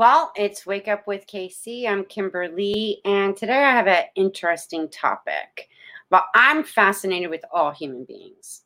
Well, 0.00 0.32
it's 0.34 0.64
Wake 0.64 0.88
Up 0.88 1.06
with 1.06 1.26
KC. 1.26 1.86
I'm 1.86 2.06
Kimberly, 2.06 3.02
and 3.04 3.36
today 3.36 3.62
I 3.62 3.72
have 3.72 3.86
an 3.86 4.04
interesting 4.14 4.88
topic. 4.88 5.68
Well, 6.10 6.24
I'm 6.34 6.64
fascinated 6.64 7.28
with 7.28 7.44
all 7.52 7.70
human 7.70 8.04
beings. 8.04 8.62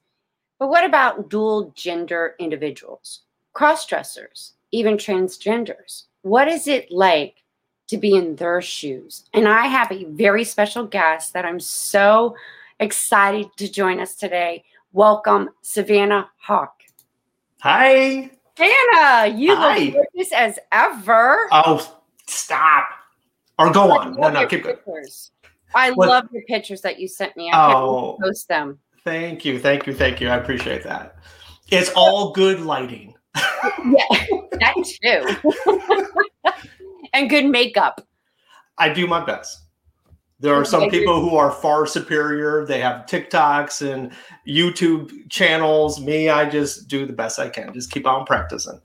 But 0.60 0.68
what 0.68 0.84
about 0.84 1.30
dual 1.30 1.72
gender 1.74 2.36
individuals, 2.38 3.22
cross 3.52 3.84
dressers, 3.84 4.52
even 4.70 4.96
transgenders? 4.96 6.04
What 6.22 6.46
is 6.46 6.68
it 6.68 6.92
like 6.92 7.42
to 7.88 7.98
be 7.98 8.14
in 8.14 8.36
their 8.36 8.62
shoes? 8.62 9.24
And 9.34 9.48
I 9.48 9.66
have 9.66 9.90
a 9.90 10.04
very 10.04 10.44
special 10.44 10.86
guest 10.86 11.32
that 11.32 11.44
I'm 11.44 11.58
so 11.58 12.36
excited 12.78 13.48
to 13.56 13.68
join 13.68 13.98
us 13.98 14.14
today. 14.14 14.62
Welcome, 14.92 15.50
Savannah 15.62 16.30
Hawk. 16.36 16.82
Hi. 17.62 18.30
Hannah, 18.56 19.34
you 19.36 19.54
Hi. 19.56 19.78
look 19.78 19.94
gorgeous 20.14 20.32
as 20.32 20.58
ever. 20.72 21.48
Oh, 21.50 21.96
stop. 22.26 22.86
Or 23.58 23.72
go 23.72 23.90
I 23.92 24.04
on. 24.06 24.14
No, 24.16 24.30
no, 24.30 24.46
keep 24.46 24.62
going. 24.64 24.76
pictures. 24.76 25.30
I 25.74 25.90
What- 25.92 26.08
love 26.08 26.24
the 26.32 26.42
pictures 26.42 26.80
that 26.82 26.98
you 27.00 27.08
sent 27.08 27.36
me. 27.36 27.50
I 27.50 27.72
Oh. 27.72 28.16
post 28.22 28.48
them. 28.48 28.78
Thank 29.04 29.44
you. 29.44 29.58
Thank 29.58 29.86
you. 29.86 29.94
Thank 29.94 30.20
you. 30.20 30.28
I 30.28 30.36
appreciate 30.36 30.82
that. 30.84 31.16
It's 31.70 31.90
all 31.96 32.32
good 32.32 32.60
lighting. 32.60 33.14
Yeah, 33.84 34.26
that 34.60 34.74
too. 35.02 36.50
and 37.12 37.28
good 37.28 37.46
makeup. 37.46 38.06
I 38.78 38.88
do 38.90 39.06
my 39.06 39.24
best. 39.24 39.63
There 40.44 40.54
are 40.54 40.64
some 40.66 40.90
people 40.90 41.22
who 41.22 41.36
are 41.36 41.50
far 41.50 41.86
superior. 41.86 42.66
They 42.66 42.78
have 42.78 43.06
TikToks 43.06 43.80
and 43.90 44.12
YouTube 44.46 45.30
channels. 45.30 46.02
Me, 46.02 46.28
I 46.28 46.46
just 46.48 46.86
do 46.86 47.06
the 47.06 47.14
best 47.14 47.38
I 47.38 47.48
can. 47.48 47.72
Just 47.72 47.90
keep 47.90 48.06
on 48.06 48.26
practicing. 48.26 48.78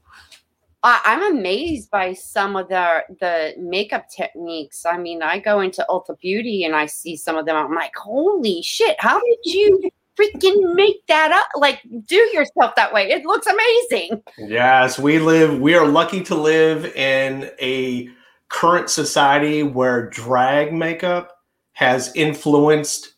I'm 0.83 1.35
amazed 1.35 1.91
by 1.91 2.13
some 2.13 2.55
of 2.55 2.69
the 2.69 3.03
the 3.19 3.55
makeup 3.57 4.05
techniques. 4.09 4.85
I 4.85 4.97
mean, 4.97 5.21
I 5.21 5.39
go 5.39 5.59
into 5.59 5.85
Ulta 5.89 6.17
Beauty 6.17 6.63
and 6.63 6.77
I 6.77 6.85
see 6.85 7.17
some 7.17 7.35
of 7.35 7.45
them. 7.45 7.57
I'm 7.57 7.75
like, 7.75 7.93
holy 7.93 8.61
shit! 8.61 8.95
How 8.97 9.19
did 9.19 9.39
you 9.43 9.91
freaking 10.17 10.75
make 10.75 11.05
that 11.07 11.33
up? 11.33 11.47
Like, 11.59 11.81
do 12.05 12.15
yourself 12.15 12.75
that 12.77 12.93
way? 12.93 13.11
It 13.11 13.25
looks 13.25 13.47
amazing. 13.47 14.23
Yes, 14.37 14.97
we 14.97 15.19
live, 15.19 15.59
we 15.59 15.75
are 15.75 15.85
lucky 15.85 16.23
to 16.23 16.35
live 16.35 16.85
in 16.95 17.51
a 17.61 18.07
current 18.47 18.89
society 18.89 19.63
where 19.63 20.09
drag 20.09 20.73
makeup 20.73 21.38
has 21.79 22.13
influenced 22.13 23.13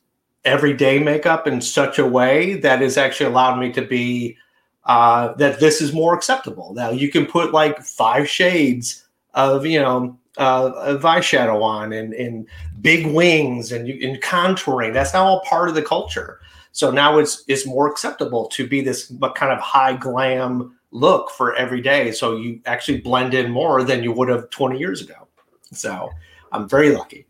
everyday 0.45 0.99
makeup 0.99 1.47
in 1.47 1.59
such 1.59 1.97
a 1.97 2.05
way 2.05 2.53
that 2.53 2.79
has 2.79 2.95
actually 2.95 3.25
allowed 3.25 3.59
me 3.59 3.71
to 3.71 3.81
be 3.81 4.37
uh, 4.85 5.33
that 5.33 5.59
this 5.59 5.81
is 5.81 5.93
more 5.93 6.13
acceptable. 6.13 6.71
Now 6.75 6.91
you 6.91 7.09
can 7.09 7.25
put 7.25 7.53
like 7.53 7.81
five 7.81 8.29
shades 8.29 9.07
of 9.33 9.65
you 9.65 9.79
know 9.79 10.15
uh, 10.37 10.73
of 10.75 11.01
eyeshadow 11.01 11.59
on 11.63 11.91
and, 11.91 12.13
and 12.13 12.47
big 12.81 13.07
wings 13.07 13.71
and, 13.71 13.89
and 13.89 14.21
contouring. 14.21 14.93
That's 14.93 15.15
now 15.15 15.25
all 15.25 15.41
part 15.41 15.67
of 15.67 15.73
the 15.73 15.81
culture. 15.81 16.39
So 16.71 16.91
now 16.91 17.17
it's 17.17 17.43
it's 17.47 17.65
more 17.65 17.89
acceptable 17.89 18.45
to 18.49 18.67
be 18.67 18.81
this 18.81 19.11
kind 19.33 19.51
of 19.51 19.57
high 19.57 19.93
glam 19.93 20.77
look 20.91 21.31
for 21.31 21.55
every 21.55 21.81
day. 21.81 22.11
So 22.11 22.37
you 22.37 22.61
actually 22.67 23.01
blend 23.01 23.33
in 23.33 23.49
more 23.49 23.83
than 23.83 24.03
you 24.03 24.11
would 24.11 24.29
have 24.29 24.51
20 24.51 24.77
years 24.77 25.01
ago. 25.01 25.27
So 25.71 26.11
I'm 26.51 26.69
very 26.69 26.95
lucky. 26.95 27.25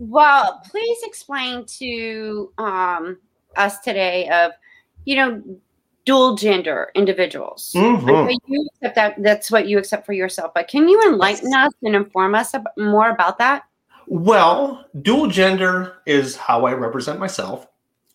Well, 0.00 0.62
please 0.70 0.98
explain 1.04 1.66
to 1.78 2.50
um, 2.56 3.18
us 3.56 3.78
today 3.80 4.28
of, 4.30 4.52
you 5.04 5.14
know, 5.16 5.42
dual 6.06 6.36
gender 6.36 6.90
individuals. 6.94 7.72
Mhm. 7.76 8.08
Okay, 8.08 8.36
you 8.46 8.66
accept 8.74 8.94
that 8.96 9.22
that's 9.22 9.50
what 9.50 9.68
you 9.68 9.76
accept 9.76 10.06
for 10.06 10.14
yourself, 10.14 10.52
but 10.54 10.68
can 10.68 10.88
you 10.88 11.00
enlighten 11.02 11.52
us 11.52 11.72
and 11.82 11.94
inform 11.94 12.34
us 12.34 12.54
ab- 12.54 12.70
more 12.78 13.10
about 13.10 13.36
that? 13.38 13.64
Well, 14.06 14.86
dual 15.02 15.26
gender 15.26 15.98
is 16.06 16.34
how 16.34 16.64
I 16.64 16.72
represent 16.72 17.20
myself. 17.20 17.66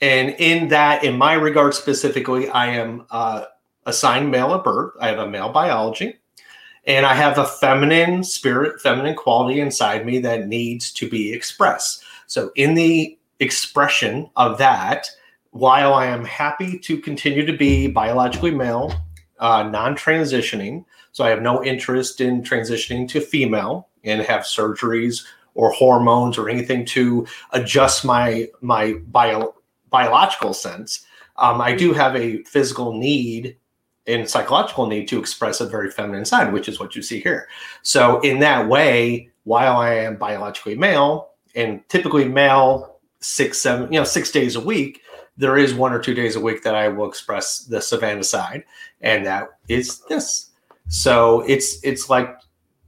And 0.02 0.32
in 0.40 0.70
that, 0.70 1.04
in 1.04 1.18
my 1.18 1.34
regard 1.34 1.76
specifically, 1.76 2.50
I 2.50 2.68
am 2.68 3.06
uh, 3.12 3.46
assigned 3.86 4.32
male 4.32 4.56
at 4.56 4.64
birth. 4.64 4.94
I 5.00 5.08
have 5.08 5.20
a 5.20 5.30
male 5.30 5.50
biology. 5.50 6.18
And 6.88 7.06
I 7.06 7.16
have 7.16 7.38
a 7.38 7.46
feminine 7.46 8.24
spirit, 8.24 8.80
feminine 8.80 9.16
quality 9.16 9.60
inside 9.60 10.06
me 10.06 10.20
that 10.20 10.48
needs 10.48 10.92
to 10.94 11.10
be 11.10 11.34
expressed. 11.34 12.04
So, 12.28 12.52
in 12.56 12.76
the 12.76 13.18
expression 13.40 14.30
of 14.36 14.58
that, 14.60 15.10
while 15.52 15.94
I 15.94 16.08
am 16.08 16.26
happy 16.26 16.78
to 16.80 16.98
continue 16.98 17.46
to 17.46 17.54
be 17.54 17.88
biologically 17.88 18.52
male, 18.52 18.94
uh, 19.40 19.64
non 19.64 19.96
transitioning, 19.96 20.86
so 21.12 21.24
I 21.24 21.30
have 21.30 21.42
no 21.42 21.64
interest 21.64 22.22
in 22.22 22.44
transitioning 22.44 23.08
to 23.10 23.22
female 23.22 23.88
and 24.04 24.22
have 24.22 24.42
surgeries 24.42 25.26
or 25.54 25.72
hormones 25.72 26.38
or 26.38 26.50
anything 26.50 26.86
to 26.86 27.26
adjust 27.52 28.06
my 28.06 28.48
my 28.62 28.94
bio, 29.08 29.56
biological 29.90 30.54
sense. 30.54 31.06
Um, 31.38 31.62
I 31.62 31.74
do 31.74 31.94
have 31.94 32.16
a 32.16 32.44
physical 32.44 32.94
need 32.94 33.58
and 34.08 34.30
psychological 34.30 34.88
need 34.88 35.08
to 35.08 35.20
express 35.20 35.62
a 35.62 35.68
very 35.68 35.90
feminine 35.90 36.26
side, 36.26 36.54
which 36.54 36.70
is 36.70 36.80
what 36.80 36.96
you 36.96 37.02
see 37.02 37.20
here. 37.20 37.48
So 37.82 38.20
in 38.22 38.40
that 38.40 38.68
way, 38.68 39.30
while 39.44 39.78
I 39.78 39.94
am 39.94 40.18
biologically 40.18 40.76
male 40.76 41.32
and 41.56 41.88
typically 41.90 42.28
male 42.28 43.00
six, 43.20 43.60
seven, 43.60 43.92
you 43.92 44.00
know, 44.00 44.06
six 44.06 44.32
days 44.32 44.56
a 44.56 44.62
week, 44.62 45.02
there 45.38 45.58
is 45.58 45.74
one 45.74 45.92
or 45.92 46.00
two 46.00 46.14
days 46.14 46.36
a 46.36 46.40
week 46.40 46.64
that 46.64 46.76
I 46.76 46.88
will 46.88 47.10
express 47.10 47.60
the 47.60 47.82
Savannah 47.82 48.24
side, 48.24 48.64
and 49.02 49.26
that 49.26 49.50
is 49.68 50.00
this. 50.02 50.52
So 50.88 51.42
it's 51.42 51.84
it's 51.84 52.10
like 52.10 52.38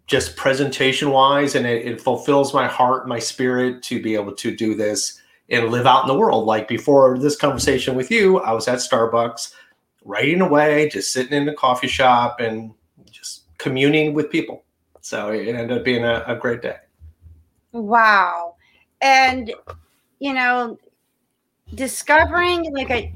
just 0.05 0.37
presentation 0.37 1.11
wise, 1.11 1.55
and 1.55 1.67
it, 1.67 1.85
it 1.85 2.01
fulfills 2.01 2.53
my 2.53 2.67
heart, 2.67 3.07
my 3.07 3.19
spirit 3.19 3.83
to 3.83 4.01
be 4.01 4.15
able 4.15 4.33
to 4.33 4.55
do 4.55 4.75
this 4.75 5.21
and 5.49 5.69
live 5.69 5.85
out 5.85 6.03
in 6.03 6.07
the 6.07 6.17
world. 6.17 6.45
Like 6.45 6.67
before 6.67 7.17
this 7.17 7.35
conversation 7.35 7.95
with 7.95 8.11
you, 8.11 8.39
I 8.39 8.53
was 8.53 8.67
at 8.67 8.79
Starbucks 8.79 9.53
writing 10.07 10.41
away, 10.41 10.89
just 10.89 11.11
sitting 11.11 11.33
in 11.33 11.45
the 11.45 11.53
coffee 11.53 11.87
shop 11.87 12.39
and 12.39 12.73
just 13.11 13.43
communing 13.57 14.13
with 14.13 14.31
people. 14.31 14.63
So 15.01 15.29
it 15.29 15.47
ended 15.47 15.77
up 15.77 15.83
being 15.83 16.03
a, 16.03 16.23
a 16.25 16.35
great 16.35 16.61
day. 16.61 16.77
Wow. 17.73 18.55
And 19.01 19.53
you 20.19 20.33
know, 20.33 20.79
discovering 21.75 22.73
like 22.73 22.89
a 22.89 23.13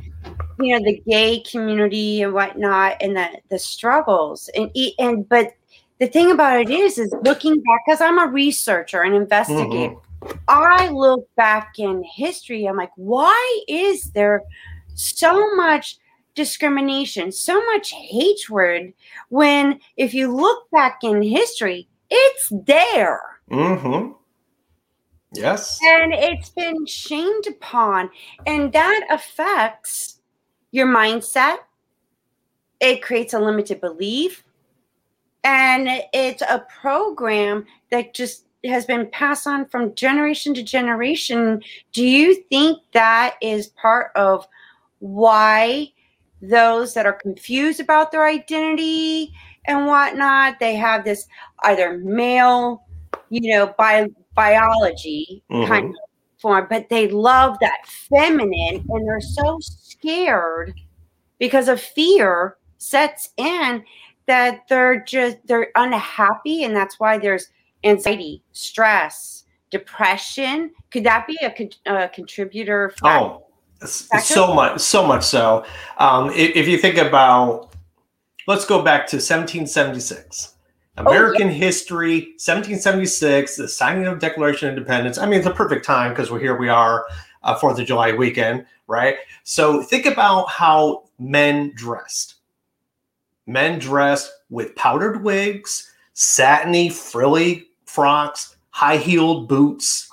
you 0.59 0.77
know 0.77 0.85
the 0.85 1.01
gay 1.07 1.39
community 1.49 2.21
and 2.21 2.33
whatnot 2.33 2.97
and 3.01 3.15
the 3.15 3.27
the 3.49 3.57
struggles 3.57 4.49
and 4.55 4.69
and 4.99 5.27
but 5.27 5.53
the 5.99 6.07
thing 6.07 6.31
about 6.31 6.59
it 6.59 6.69
is 6.69 6.97
is 6.97 7.13
looking 7.23 7.55
back 7.55 7.81
because 7.85 8.01
i'm 8.01 8.19
a 8.19 8.27
researcher 8.27 9.01
and 9.01 9.15
investigator 9.15 9.95
mm-hmm. 9.95 10.37
i 10.49 10.89
look 10.89 11.27
back 11.35 11.79
in 11.79 12.03
history 12.03 12.65
i'm 12.65 12.75
like 12.75 12.91
why 12.97 13.63
is 13.67 14.03
there 14.11 14.43
so 14.93 15.55
much 15.55 15.97
discrimination 16.35 17.31
so 17.31 17.63
much 17.65 17.91
hatred 17.91 18.93
when 19.29 19.79
if 19.97 20.13
you 20.13 20.33
look 20.33 20.69
back 20.71 20.99
in 21.03 21.21
history 21.21 21.87
it's 22.09 22.49
there 22.65 23.21
Mm-hmm. 23.49 24.13
Yes. 25.33 25.77
and 25.83 26.13
it's 26.13 26.49
been 26.49 26.85
shamed 26.85 27.47
upon 27.47 28.09
and 28.45 28.71
that 28.73 29.07
affects 29.09 30.21
your 30.71 30.87
mindset 30.87 31.57
it 32.79 33.01
creates 33.01 33.33
a 33.33 33.39
limited 33.39 33.79
belief 33.81 34.43
and 35.43 35.87
it's 36.13 36.41
a 36.43 36.65
program 36.81 37.65
that 37.91 38.13
just 38.13 38.45
has 38.65 38.85
been 38.85 39.09
passed 39.11 39.47
on 39.47 39.65
from 39.67 39.95
generation 39.95 40.53
to 40.53 40.63
generation 40.63 41.61
do 41.93 42.05
you 42.05 42.35
think 42.49 42.79
that 42.93 43.35
is 43.41 43.67
part 43.67 44.11
of 44.15 44.47
why 44.99 45.91
those 46.41 46.93
that 46.93 47.05
are 47.05 47.13
confused 47.13 47.79
about 47.79 48.11
their 48.11 48.25
identity 48.25 49.33
and 49.65 49.85
whatnot 49.85 50.59
they 50.59 50.75
have 50.75 51.03
this 51.03 51.27
either 51.63 51.97
male 51.99 52.83
you 53.29 53.55
know 53.55 53.73
by 53.77 54.07
biology 54.33 55.43
mm-hmm. 55.51 55.67
kind 55.67 55.89
of 55.89 55.95
form, 56.41 56.67
but 56.69 56.89
they 56.89 57.07
love 57.07 57.57
that 57.61 57.85
feminine 57.85 58.83
and 58.89 59.07
they're 59.07 59.21
so 59.21 59.57
scared 59.61 60.73
because 61.39 61.67
of 61.67 61.79
fear 61.79 62.57
sets 62.77 63.29
in 63.37 63.83
that 64.25 64.61
they're 64.67 65.03
just 65.03 65.37
they're 65.45 65.71
unhappy 65.75 66.63
and 66.63 66.75
that's 66.75 66.99
why 66.99 67.17
there's 67.17 67.49
anxiety, 67.83 68.41
stress, 68.51 69.45
depression. 69.69 70.71
Could 70.89 71.03
that 71.03 71.27
be 71.27 71.37
a, 71.41 71.93
a 71.93 72.09
contributor? 72.09 72.93
Oh, 73.03 73.45
so 73.85 74.53
much, 74.53 74.79
so 74.79 75.05
much 75.05 75.23
so. 75.23 75.65
Um, 75.97 76.29
if, 76.31 76.55
if, 76.55 76.67
you 76.67 76.77
think 76.77 76.97
about, 76.97 77.73
let's 78.47 78.65
go 78.65 78.81
back 78.81 79.07
to 79.07 79.17
1776. 79.17 80.55
American 80.97 81.47
oh, 81.47 81.51
yeah. 81.51 81.55
history, 81.55 82.19
1776, 82.37 83.55
the 83.55 83.67
signing 83.67 84.05
of 84.05 84.19
Declaration 84.19 84.69
of 84.69 84.77
Independence. 84.77 85.17
I 85.17 85.25
mean, 85.25 85.39
it's 85.39 85.47
a 85.47 85.53
perfect 85.53 85.85
time 85.85 86.11
because 86.11 86.29
we're 86.29 86.39
here. 86.39 86.57
We 86.57 86.69
are 86.69 87.05
uh, 87.43 87.55
Fourth 87.55 87.79
of 87.79 87.87
July 87.87 88.11
weekend, 88.11 88.65
right? 88.87 89.15
So 89.43 89.81
think 89.81 90.05
about 90.05 90.49
how 90.49 91.05
men 91.17 91.71
dressed. 91.75 92.35
Men 93.47 93.79
dressed 93.79 94.31
with 94.49 94.75
powdered 94.75 95.23
wigs, 95.23 95.91
satiny, 96.13 96.89
frilly 96.89 97.69
frocks, 97.85 98.55
high 98.69 98.97
heeled 98.97 99.47
boots. 99.47 100.09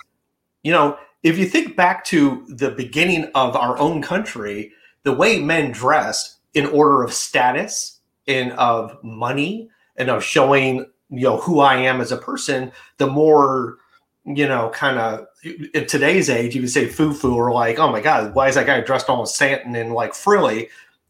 You 0.62 0.72
know, 0.72 0.98
if 1.28 1.38
you 1.38 1.46
think 1.46 1.76
back 1.76 2.04
to 2.06 2.44
the 2.48 2.70
beginning 2.70 3.30
of 3.34 3.54
our 3.54 3.78
own 3.78 4.00
country, 4.00 4.72
the 5.02 5.12
way 5.12 5.40
men 5.40 5.72
dressed 5.72 6.38
in 6.54 6.66
order 6.66 7.02
of 7.02 7.12
status 7.12 8.00
and 8.26 8.52
of 8.52 8.96
money 9.04 9.68
and 9.96 10.08
of 10.08 10.24
showing, 10.24 10.86
you 11.10 11.22
know, 11.22 11.36
who 11.36 11.60
I 11.60 11.76
am 11.76 12.00
as 12.00 12.12
a 12.12 12.16
person, 12.16 12.72
the 12.96 13.06
more, 13.06 13.76
you 14.24 14.48
know, 14.48 14.70
kind 14.70 14.98
of 14.98 15.26
in 15.74 15.86
today's 15.86 16.30
age, 16.30 16.54
you 16.54 16.62
would 16.62 16.70
say 16.70 16.86
foo 16.86 17.12
foo 17.12 17.34
or 17.34 17.52
like, 17.52 17.78
oh 17.78 17.92
my 17.92 18.00
God, 18.00 18.34
why 18.34 18.48
is 18.48 18.54
that 18.54 18.66
guy 18.66 18.80
dressed 18.80 19.10
all 19.10 19.20
in 19.20 19.26
satin 19.26 19.76
and 19.76 19.92
like 19.92 20.14
frilly? 20.14 20.68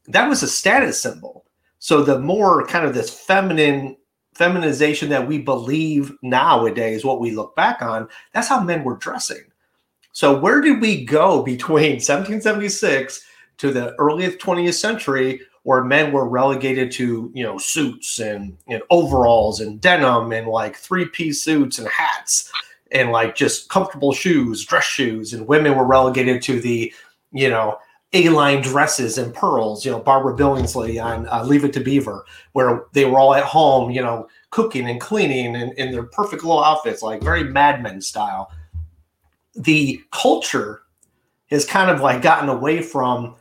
That 0.08 0.28
was 0.28 0.42
a 0.42 0.48
status 0.48 1.00
symbol. 1.00 1.44
So 1.78 2.02
the 2.02 2.18
more 2.18 2.66
kind 2.66 2.84
of 2.84 2.94
this 2.94 3.10
feminine 3.10 3.96
feminization 4.34 5.10
that 5.10 5.26
we 5.26 5.38
believe 5.38 6.12
nowadays, 6.22 7.04
what 7.04 7.20
we 7.20 7.32
look 7.32 7.54
back 7.56 7.82
on, 7.82 8.08
that's 8.32 8.48
how 8.48 8.60
men 8.60 8.84
were 8.84 8.96
dressing. 8.96 9.44
So 10.18 10.36
where 10.36 10.60
did 10.60 10.80
we 10.80 11.04
go 11.04 11.44
between 11.44 11.92
1776 12.02 13.24
to 13.58 13.70
the 13.70 13.94
early 14.00 14.26
20th 14.26 14.74
century 14.74 15.42
where 15.62 15.84
men 15.84 16.10
were 16.10 16.28
relegated 16.28 16.90
to, 16.92 17.30
you 17.32 17.44
know, 17.44 17.56
suits 17.56 18.18
and, 18.18 18.58
and 18.66 18.82
overalls 18.90 19.60
and 19.60 19.80
denim 19.80 20.32
and 20.32 20.48
like 20.48 20.74
three-piece 20.74 21.44
suits 21.44 21.78
and 21.78 21.86
hats 21.86 22.50
and 22.90 23.12
like 23.12 23.36
just 23.36 23.68
comfortable 23.68 24.12
shoes, 24.12 24.64
dress 24.64 24.82
shoes, 24.82 25.34
and 25.34 25.46
women 25.46 25.76
were 25.76 25.86
relegated 25.86 26.42
to 26.42 26.60
the, 26.60 26.92
you 27.30 27.48
know, 27.48 27.78
A-line 28.12 28.60
dresses 28.60 29.18
and 29.18 29.32
pearls. 29.32 29.84
You 29.84 29.92
know, 29.92 30.00
Barbara 30.00 30.34
Billingsley 30.34 31.00
on 31.00 31.28
uh, 31.28 31.44
Leave 31.44 31.64
It 31.64 31.72
to 31.74 31.80
Beaver, 31.80 32.24
where 32.54 32.86
they 32.92 33.04
were 33.04 33.20
all 33.20 33.36
at 33.36 33.44
home, 33.44 33.92
you 33.92 34.02
know, 34.02 34.26
cooking 34.50 34.90
and 34.90 35.00
cleaning 35.00 35.54
and 35.54 35.72
in 35.74 35.92
their 35.92 36.02
perfect 36.02 36.42
little 36.42 36.64
outfits, 36.64 37.02
like 37.02 37.22
very 37.22 37.44
Mad 37.44 37.84
Men 37.84 38.00
style. 38.00 38.50
The 39.58 40.02
culture 40.12 40.82
has 41.50 41.64
kind 41.64 41.90
of 41.90 42.00
like 42.00 42.22
gotten 42.22 42.48
away 42.48 42.80
from, 42.80 43.36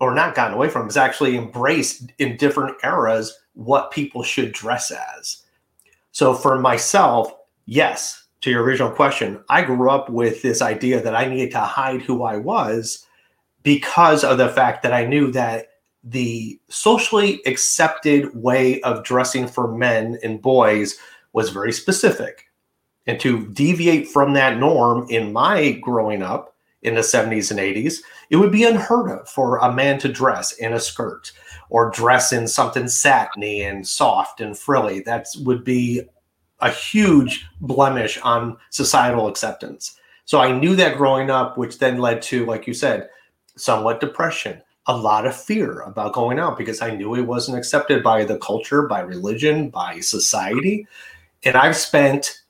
or 0.00 0.14
not 0.14 0.34
gotten 0.34 0.54
away 0.54 0.68
from, 0.68 0.88
is 0.88 0.96
actually 0.96 1.36
embraced 1.36 2.12
in 2.18 2.36
different 2.36 2.76
eras 2.82 3.38
what 3.54 3.90
people 3.90 4.22
should 4.22 4.52
dress 4.52 4.90
as. 4.90 5.44
So 6.12 6.32
for 6.32 6.58
myself, 6.58 7.32
yes, 7.66 8.26
to 8.40 8.50
your 8.50 8.62
original 8.62 8.90
question, 8.90 9.42
I 9.48 9.62
grew 9.62 9.90
up 9.90 10.08
with 10.08 10.42
this 10.42 10.62
idea 10.62 11.02
that 11.02 11.16
I 11.16 11.26
needed 11.26 11.50
to 11.52 11.60
hide 11.60 12.02
who 12.02 12.22
I 12.22 12.36
was 12.36 13.04
because 13.62 14.24
of 14.24 14.38
the 14.38 14.48
fact 14.48 14.82
that 14.82 14.92
I 14.92 15.04
knew 15.04 15.32
that 15.32 15.66
the 16.04 16.60
socially 16.68 17.40
accepted 17.46 18.34
way 18.34 18.80
of 18.82 19.04
dressing 19.04 19.48
for 19.48 19.76
men 19.76 20.18
and 20.22 20.40
boys 20.40 20.96
was 21.32 21.50
very 21.50 21.72
specific. 21.72 22.47
And 23.08 23.18
to 23.20 23.46
deviate 23.48 24.06
from 24.06 24.34
that 24.34 24.58
norm 24.58 25.06
in 25.08 25.32
my 25.32 25.72
growing 25.72 26.22
up 26.22 26.54
in 26.82 26.94
the 26.94 27.00
70s 27.00 27.50
and 27.50 27.58
80s, 27.58 28.02
it 28.30 28.36
would 28.36 28.52
be 28.52 28.64
unheard 28.64 29.10
of 29.10 29.28
for 29.28 29.56
a 29.56 29.72
man 29.72 29.98
to 30.00 30.08
dress 30.08 30.52
in 30.52 30.74
a 30.74 30.78
skirt 30.78 31.32
or 31.70 31.90
dress 31.90 32.32
in 32.32 32.46
something 32.46 32.86
satiny 32.86 33.62
and 33.62 33.88
soft 33.88 34.42
and 34.42 34.56
frilly. 34.56 35.00
That 35.00 35.26
would 35.40 35.64
be 35.64 36.02
a 36.60 36.70
huge 36.70 37.46
blemish 37.62 38.18
on 38.20 38.58
societal 38.70 39.26
acceptance. 39.26 39.96
So 40.26 40.40
I 40.40 40.52
knew 40.52 40.76
that 40.76 40.98
growing 40.98 41.30
up, 41.30 41.56
which 41.56 41.78
then 41.78 41.98
led 41.98 42.20
to, 42.22 42.44
like 42.44 42.66
you 42.66 42.74
said, 42.74 43.08
somewhat 43.56 44.00
depression, 44.00 44.60
a 44.86 44.96
lot 44.96 45.26
of 45.26 45.34
fear 45.34 45.80
about 45.80 46.12
going 46.12 46.38
out 46.38 46.58
because 46.58 46.82
I 46.82 46.94
knew 46.94 47.14
it 47.14 47.22
wasn't 47.22 47.56
accepted 47.56 48.02
by 48.02 48.24
the 48.24 48.38
culture, 48.38 48.82
by 48.82 49.00
religion, 49.00 49.70
by 49.70 50.00
society. 50.00 50.86
And 51.44 51.56
I've 51.56 51.76
spent 51.76 52.42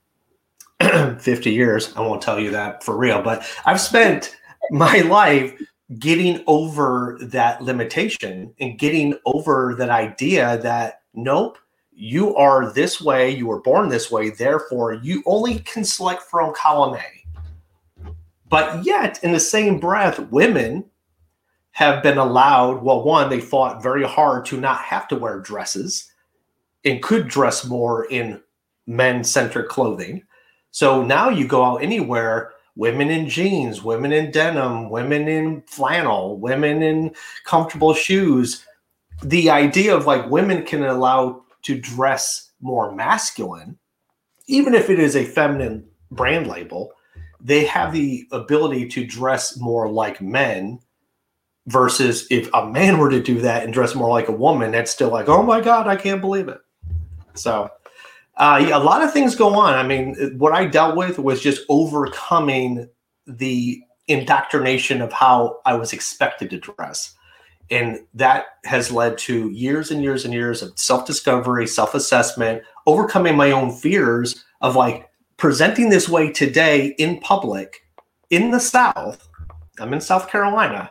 50 1.20 1.50
years, 1.50 1.94
I 1.96 2.00
won't 2.00 2.22
tell 2.22 2.38
you 2.38 2.50
that 2.52 2.84
for 2.84 2.96
real, 2.96 3.22
but 3.22 3.44
I've 3.64 3.80
spent 3.80 4.36
my 4.70 5.00
life 5.00 5.60
getting 5.98 6.44
over 6.46 7.18
that 7.22 7.62
limitation 7.62 8.54
and 8.60 8.78
getting 8.78 9.18
over 9.24 9.74
that 9.78 9.88
idea 9.88 10.58
that 10.58 11.02
nope, 11.14 11.58
you 11.92 12.36
are 12.36 12.72
this 12.72 13.00
way, 13.00 13.30
you 13.30 13.46
were 13.46 13.60
born 13.60 13.88
this 13.88 14.10
way, 14.10 14.30
therefore 14.30 14.92
you 14.94 15.22
only 15.26 15.58
can 15.60 15.84
select 15.84 16.22
from 16.22 16.54
column 16.54 16.96
A. 16.96 18.10
But 18.48 18.84
yet, 18.84 19.22
in 19.22 19.32
the 19.32 19.40
same 19.40 19.78
breath, 19.78 20.18
women 20.30 20.84
have 21.72 22.02
been 22.02 22.18
allowed, 22.18 22.82
well, 22.82 23.02
one, 23.02 23.28
they 23.28 23.40
fought 23.40 23.82
very 23.82 24.04
hard 24.04 24.44
to 24.46 24.60
not 24.60 24.80
have 24.80 25.06
to 25.08 25.16
wear 25.16 25.38
dresses 25.38 26.10
and 26.84 27.02
could 27.02 27.28
dress 27.28 27.64
more 27.64 28.06
in 28.06 28.40
men 28.86 29.22
centric 29.22 29.68
clothing. 29.68 30.22
So 30.78 31.02
now 31.02 31.28
you 31.28 31.44
go 31.44 31.64
out 31.64 31.82
anywhere, 31.82 32.52
women 32.76 33.10
in 33.10 33.28
jeans, 33.28 33.82
women 33.82 34.12
in 34.12 34.30
denim, 34.30 34.90
women 34.90 35.26
in 35.26 35.62
flannel, 35.62 36.38
women 36.38 36.84
in 36.84 37.16
comfortable 37.44 37.94
shoes. 37.94 38.64
The 39.20 39.50
idea 39.50 39.96
of 39.96 40.06
like 40.06 40.30
women 40.30 40.64
can 40.64 40.84
allow 40.84 41.42
to 41.62 41.76
dress 41.76 42.52
more 42.60 42.94
masculine, 42.94 43.76
even 44.46 44.72
if 44.72 44.88
it 44.88 45.00
is 45.00 45.16
a 45.16 45.24
feminine 45.24 45.84
brand 46.12 46.46
label, 46.46 46.92
they 47.40 47.64
have 47.64 47.92
the 47.92 48.28
ability 48.30 48.86
to 48.90 49.04
dress 49.04 49.56
more 49.56 49.90
like 49.90 50.22
men 50.22 50.78
versus 51.66 52.24
if 52.30 52.48
a 52.54 52.64
man 52.64 52.98
were 52.98 53.10
to 53.10 53.20
do 53.20 53.40
that 53.40 53.64
and 53.64 53.74
dress 53.74 53.96
more 53.96 54.10
like 54.10 54.28
a 54.28 54.32
woman, 54.46 54.70
that's 54.70 54.92
still 54.92 55.10
like, 55.10 55.28
oh 55.28 55.42
my 55.42 55.60
God, 55.60 55.88
I 55.88 55.96
can't 55.96 56.20
believe 56.20 56.46
it. 56.46 56.60
So, 57.34 57.68
uh, 58.38 58.64
yeah, 58.68 58.76
a 58.76 58.78
lot 58.78 59.02
of 59.02 59.12
things 59.12 59.34
go 59.34 59.54
on. 59.54 59.74
I 59.74 59.82
mean, 59.82 60.14
what 60.38 60.52
I 60.52 60.64
dealt 60.64 60.96
with 60.96 61.18
was 61.18 61.40
just 61.40 61.62
overcoming 61.68 62.88
the 63.26 63.82
indoctrination 64.06 65.02
of 65.02 65.12
how 65.12 65.58
I 65.66 65.74
was 65.74 65.92
expected 65.92 66.50
to 66.50 66.58
dress. 66.58 67.14
And 67.70 68.00
that 68.14 68.46
has 68.64 68.90
led 68.90 69.18
to 69.18 69.50
years 69.50 69.90
and 69.90 70.02
years 70.02 70.24
and 70.24 70.32
years 70.32 70.62
of 70.62 70.78
self 70.78 71.04
discovery, 71.04 71.66
self 71.66 71.94
assessment, 71.94 72.62
overcoming 72.86 73.36
my 73.36 73.50
own 73.50 73.70
fears 73.70 74.44
of 74.60 74.76
like 74.76 75.08
presenting 75.36 75.90
this 75.90 76.08
way 76.08 76.32
today 76.32 76.94
in 76.98 77.20
public 77.20 77.82
in 78.30 78.52
the 78.52 78.60
South. 78.60 79.28
I'm 79.78 79.92
in 79.92 80.00
South 80.00 80.28
Carolina. 80.28 80.90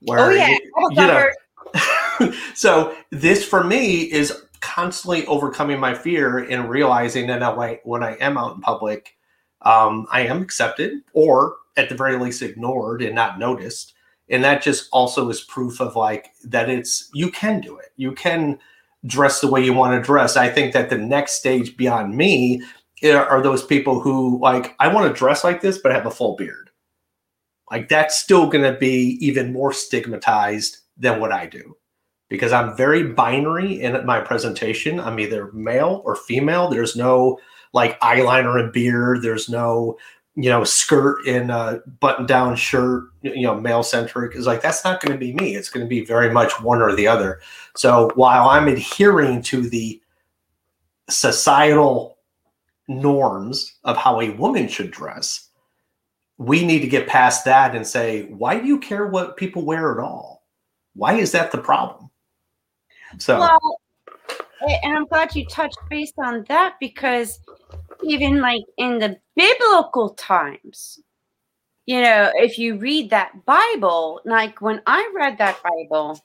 Where, 0.00 0.20
oh, 0.20 0.30
yeah. 0.30 0.48
You, 0.48 0.94
know, 0.96 2.32
so 2.54 2.94
this 3.10 3.44
for 3.44 3.64
me 3.64 4.02
is 4.02 4.44
constantly 4.60 5.26
overcoming 5.26 5.80
my 5.80 5.94
fear 5.94 6.38
and 6.38 6.68
realizing 6.68 7.26
that 7.28 7.80
when 7.84 8.02
I 8.02 8.14
am 8.16 8.38
out 8.38 8.54
in 8.54 8.60
public, 8.60 9.16
um, 9.62 10.06
I 10.10 10.22
am 10.22 10.42
accepted 10.42 11.00
or 11.12 11.56
at 11.76 11.88
the 11.88 11.94
very 11.94 12.16
least 12.16 12.42
ignored 12.42 13.02
and 13.02 13.14
not 13.14 13.38
noticed. 13.38 13.94
And 14.30 14.44
that 14.44 14.62
just 14.62 14.88
also 14.92 15.28
is 15.30 15.40
proof 15.42 15.80
of 15.80 15.96
like 15.96 16.32
that 16.44 16.68
it's 16.68 17.10
you 17.14 17.30
can 17.30 17.60
do 17.60 17.78
it. 17.78 17.92
You 17.96 18.12
can 18.12 18.58
dress 19.06 19.40
the 19.40 19.50
way 19.50 19.64
you 19.64 19.72
want 19.72 19.94
to 19.94 20.04
dress. 20.04 20.36
I 20.36 20.48
think 20.48 20.72
that 20.72 20.90
the 20.90 20.98
next 20.98 21.32
stage 21.32 21.76
beyond 21.76 22.16
me 22.16 22.62
are 23.04 23.42
those 23.42 23.64
people 23.64 24.00
who 24.00 24.40
like 24.40 24.74
i 24.80 24.92
want 24.92 25.06
to 25.06 25.16
dress 25.16 25.44
like 25.44 25.60
this 25.60 25.78
but 25.78 25.92
I 25.92 25.94
have 25.94 26.06
a 26.06 26.10
full 26.10 26.34
beard. 26.36 26.70
Like 27.70 27.88
that's 27.88 28.18
still 28.18 28.48
going 28.48 28.64
to 28.64 28.78
be 28.78 29.18
even 29.20 29.52
more 29.52 29.72
stigmatized 29.72 30.78
than 30.96 31.20
what 31.20 31.30
i 31.30 31.46
do 31.46 31.76
because 32.28 32.52
i'm 32.52 32.76
very 32.76 33.04
binary 33.12 33.80
in 33.80 34.04
my 34.06 34.20
presentation 34.20 35.00
i'm 35.00 35.18
either 35.18 35.50
male 35.52 36.02
or 36.04 36.14
female 36.14 36.68
there's 36.68 36.96
no 36.96 37.38
like 37.72 37.98
eyeliner 38.00 38.58
and 38.60 38.72
beard 38.72 39.22
there's 39.22 39.48
no 39.48 39.96
you 40.38 40.48
know, 40.48 40.62
skirt 40.62 41.26
and 41.26 41.50
a 41.50 41.82
button 41.98 42.24
down 42.24 42.54
shirt, 42.54 43.06
you 43.22 43.42
know, 43.42 43.60
male 43.60 43.82
centric 43.82 44.36
is 44.36 44.46
like, 44.46 44.62
that's 44.62 44.84
not 44.84 45.00
going 45.00 45.10
to 45.10 45.18
be 45.18 45.32
me. 45.32 45.56
It's 45.56 45.68
going 45.68 45.84
to 45.84 45.88
be 45.88 46.04
very 46.04 46.30
much 46.30 46.62
one 46.62 46.80
or 46.80 46.94
the 46.94 47.08
other. 47.08 47.40
So 47.74 48.12
while 48.14 48.48
I'm 48.48 48.68
adhering 48.68 49.42
to 49.42 49.68
the 49.68 50.00
societal 51.10 52.18
norms 52.86 53.78
of 53.82 53.96
how 53.96 54.20
a 54.20 54.30
woman 54.30 54.68
should 54.68 54.92
dress, 54.92 55.48
we 56.36 56.64
need 56.64 56.82
to 56.82 56.88
get 56.88 57.08
past 57.08 57.44
that 57.46 57.74
and 57.74 57.84
say, 57.84 58.26
why 58.26 58.60
do 58.60 58.66
you 58.68 58.78
care 58.78 59.08
what 59.08 59.36
people 59.36 59.64
wear 59.64 59.90
at 59.90 59.98
all? 59.98 60.46
Why 60.94 61.14
is 61.14 61.32
that 61.32 61.50
the 61.50 61.58
problem? 61.58 62.10
So, 63.16 63.38
well, 63.38 63.80
and 64.82 64.96
I'm 64.96 65.06
glad 65.06 65.34
you 65.34 65.46
touched 65.46 65.78
base 65.88 66.12
on 66.18 66.44
that 66.48 66.74
because 66.80 67.40
even 68.02 68.40
like 68.40 68.62
in 68.76 68.98
the 68.98 69.18
biblical 69.34 70.10
times, 70.10 71.00
you 71.86 72.00
know, 72.00 72.30
if 72.34 72.58
you 72.58 72.76
read 72.76 73.10
that 73.10 73.46
Bible, 73.46 74.20
like 74.24 74.60
when 74.60 74.82
I 74.86 75.10
read 75.14 75.38
that 75.38 75.58
Bible, 75.62 76.20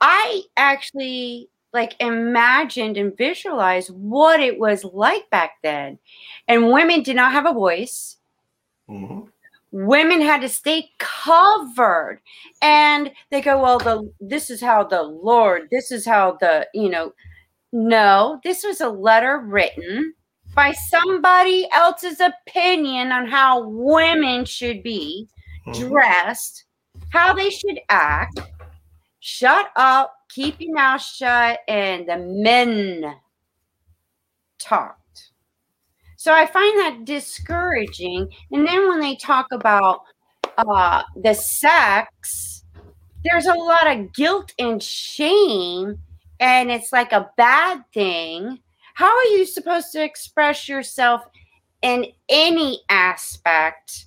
I 0.00 0.42
actually 0.56 1.48
like 1.72 1.96
imagined 1.98 2.96
and 2.96 3.16
visualized 3.16 3.90
what 3.90 4.38
it 4.38 4.58
was 4.58 4.84
like 4.84 5.28
back 5.30 5.56
then. 5.62 5.98
And 6.46 6.70
women 6.70 7.02
did 7.02 7.16
not 7.16 7.32
have 7.32 7.46
a 7.46 7.52
voice. 7.52 8.18
Mm-hmm. 8.88 9.28
Women 9.76 10.20
had 10.20 10.40
to 10.42 10.48
stay 10.48 10.90
covered. 10.98 12.20
And 12.62 13.10
they 13.30 13.40
go, 13.40 13.60
well, 13.60 13.78
the 13.80 14.08
this 14.20 14.48
is 14.48 14.60
how 14.60 14.84
the 14.84 15.02
Lord, 15.02 15.68
this 15.72 15.90
is 15.90 16.06
how 16.06 16.38
the, 16.40 16.68
you 16.72 16.88
know, 16.88 17.12
no, 17.72 18.40
this 18.44 18.62
was 18.62 18.80
a 18.80 18.88
letter 18.88 19.40
written 19.44 20.14
by 20.54 20.70
somebody 20.72 21.66
else's 21.74 22.20
opinion 22.20 23.10
on 23.10 23.26
how 23.26 23.66
women 23.66 24.44
should 24.44 24.84
be 24.84 25.28
mm-hmm. 25.66 25.88
dressed, 25.88 26.66
how 27.08 27.34
they 27.34 27.50
should 27.50 27.80
act. 27.88 28.38
Shut 29.18 29.70
up, 29.74 30.14
keep 30.28 30.54
your 30.60 30.72
mouth 30.74 31.02
shut, 31.02 31.58
and 31.66 32.08
the 32.08 32.18
men 32.18 33.16
talked. 34.60 35.03
So 36.24 36.32
I 36.32 36.46
find 36.46 36.78
that 36.78 37.04
discouraging. 37.04 38.30
And 38.50 38.66
then 38.66 38.88
when 38.88 39.00
they 39.00 39.14
talk 39.16 39.46
about 39.52 40.04
uh, 40.56 41.02
the 41.22 41.34
sex, 41.34 42.64
there's 43.22 43.44
a 43.44 43.52
lot 43.52 43.94
of 43.94 44.10
guilt 44.14 44.54
and 44.58 44.82
shame, 44.82 45.98
and 46.40 46.70
it's 46.70 46.94
like 46.94 47.12
a 47.12 47.28
bad 47.36 47.84
thing 47.92 48.58
how 48.94 49.14
are 49.14 49.24
you 49.24 49.44
supposed 49.44 49.90
to 49.92 50.02
express 50.02 50.68
yourself 50.68 51.26
in 51.82 52.06
any 52.28 52.80
aspect? 52.88 54.06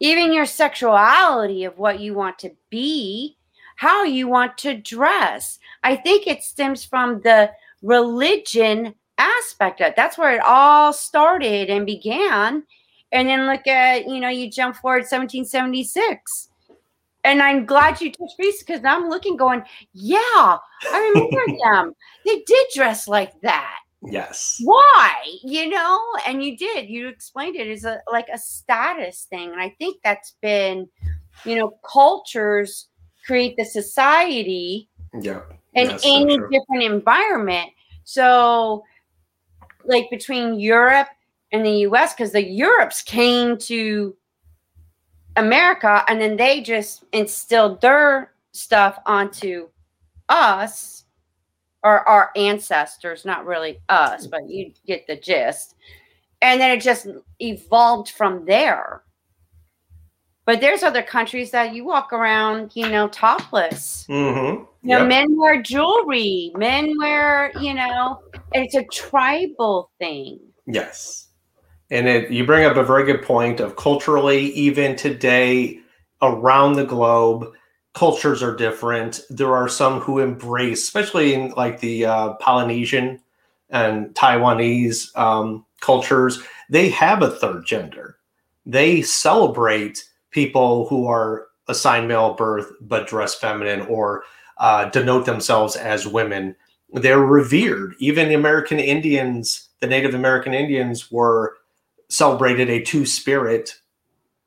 Even 0.00 0.32
your 0.32 0.46
sexuality 0.46 1.64
of 1.64 1.78
what 1.78 2.00
you 2.00 2.14
want 2.14 2.38
to 2.40 2.50
be, 2.70 3.36
how 3.76 4.02
you 4.02 4.26
want 4.28 4.56
to 4.58 4.74
dress. 4.74 5.58
I 5.84 5.94
think 5.94 6.26
it 6.26 6.42
stems 6.42 6.84
from 6.86 7.20
the 7.20 7.50
religion 7.82 8.94
aspect 9.18 9.80
of 9.80 9.88
it. 9.88 9.96
That's 9.96 10.18
where 10.18 10.34
it 10.34 10.42
all 10.44 10.92
started 10.92 11.70
and 11.70 11.86
began. 11.86 12.64
And 13.12 13.28
then 13.28 13.46
look 13.46 13.66
at, 13.66 14.06
you 14.08 14.20
know, 14.20 14.28
you 14.28 14.50
jump 14.50 14.76
forward 14.76 15.04
1776 15.04 16.48
and 17.26 17.42
I'm 17.42 17.66
glad 17.66 18.00
you 18.00 18.12
touched 18.12 18.38
base 18.38 18.62
because 18.62 18.84
I'm 18.84 19.08
looking, 19.08 19.36
going, 19.36 19.62
yeah, 19.92 20.18
I 20.22 21.12
remember 21.12 21.42
them. 21.64 21.92
They 22.24 22.42
did 22.46 22.66
dress 22.72 23.08
like 23.08 23.32
that. 23.42 23.80
Yes. 24.02 24.60
Why? 24.62 25.12
You 25.42 25.68
know, 25.68 26.00
and 26.26 26.42
you 26.42 26.56
did. 26.56 26.88
You 26.88 27.08
explained 27.08 27.56
it 27.56 27.66
as 27.66 27.84
a 27.84 28.00
like 28.10 28.28
a 28.32 28.38
status 28.38 29.26
thing, 29.28 29.50
and 29.50 29.60
I 29.60 29.74
think 29.78 29.96
that's 30.04 30.36
been, 30.40 30.88
you 31.44 31.56
know, 31.56 31.76
cultures 31.90 32.88
create 33.26 33.56
the 33.56 33.64
society. 33.64 34.88
Yeah. 35.20 35.40
In 35.74 35.90
any 36.04 36.36
so 36.36 36.48
different 36.48 36.82
environment. 36.84 37.70
So, 38.04 38.84
like 39.86 40.10
between 40.10 40.58
Europe 40.58 41.08
and 41.52 41.64
the 41.64 41.78
U.S., 41.80 42.12
because 42.14 42.32
the 42.32 42.44
Europes 42.44 43.02
came 43.02 43.56
to 43.58 44.16
America, 45.36 46.02
and 46.08 46.20
then 46.20 46.36
they 46.36 46.60
just 46.60 47.04
instilled 47.12 47.80
their 47.80 48.32
stuff 48.52 48.98
onto 49.06 49.68
us 50.28 51.04
or 51.82 52.08
our 52.08 52.30
ancestors, 52.34 53.24
not 53.24 53.46
really 53.46 53.78
us, 53.88 54.26
but 54.26 54.48
you 54.48 54.72
get 54.86 55.06
the 55.06 55.16
gist. 55.16 55.76
And 56.42 56.60
then 56.60 56.76
it 56.76 56.80
just 56.80 57.06
evolved 57.38 58.10
from 58.10 58.44
there. 58.44 59.02
But 60.46 60.60
there's 60.60 60.84
other 60.84 61.02
countries 61.02 61.50
that 61.50 61.74
you 61.74 61.84
walk 61.84 62.12
around, 62.12 62.70
you 62.74 62.88
know, 62.88 63.08
topless. 63.08 64.06
Mm-hmm. 64.08 64.62
You 64.82 64.98
know, 64.98 65.04
men 65.04 65.36
wear 65.36 65.60
jewelry, 65.60 66.52
men 66.56 66.96
wear, 66.98 67.50
you 67.60 67.74
know, 67.74 68.20
it's 68.52 68.76
a 68.76 68.84
tribal 68.84 69.90
thing. 69.98 70.38
Yes. 70.66 71.26
And 71.90 72.06
it, 72.08 72.30
you 72.30 72.46
bring 72.46 72.64
up 72.64 72.76
a 72.76 72.84
very 72.84 73.04
good 73.04 73.22
point 73.22 73.58
of 73.58 73.74
culturally, 73.74 74.52
even 74.52 74.94
today 74.94 75.80
around 76.22 76.74
the 76.74 76.84
globe, 76.84 77.52
cultures 77.94 78.40
are 78.42 78.54
different. 78.54 79.20
There 79.30 79.54
are 79.54 79.68
some 79.68 80.00
who 80.00 80.20
embrace, 80.20 80.84
especially 80.84 81.34
in 81.34 81.50
like 81.56 81.80
the 81.80 82.06
uh, 82.06 82.34
Polynesian 82.34 83.20
and 83.70 84.14
Taiwanese 84.14 85.16
um, 85.18 85.66
cultures, 85.80 86.40
they 86.70 86.88
have 86.90 87.22
a 87.22 87.30
third 87.30 87.66
gender. 87.66 88.18
They 88.64 89.02
celebrate 89.02 90.04
people 90.36 90.86
who 90.88 91.06
are 91.06 91.46
assigned 91.66 92.06
male 92.06 92.34
birth 92.34 92.70
but 92.82 93.06
dress 93.08 93.34
feminine 93.34 93.80
or 93.86 94.22
uh, 94.58 94.84
denote 94.90 95.24
themselves 95.24 95.76
as 95.76 96.06
women. 96.06 96.54
They're 96.92 97.18
revered. 97.18 97.94
Even 98.00 98.28
the 98.28 98.34
American 98.34 98.78
Indians, 98.78 99.70
the 99.80 99.86
Native 99.86 100.14
American 100.14 100.52
Indians, 100.52 101.10
were 101.10 101.56
celebrated 102.10 102.68
a 102.68 102.82
two 102.82 103.06
spirit 103.06 103.80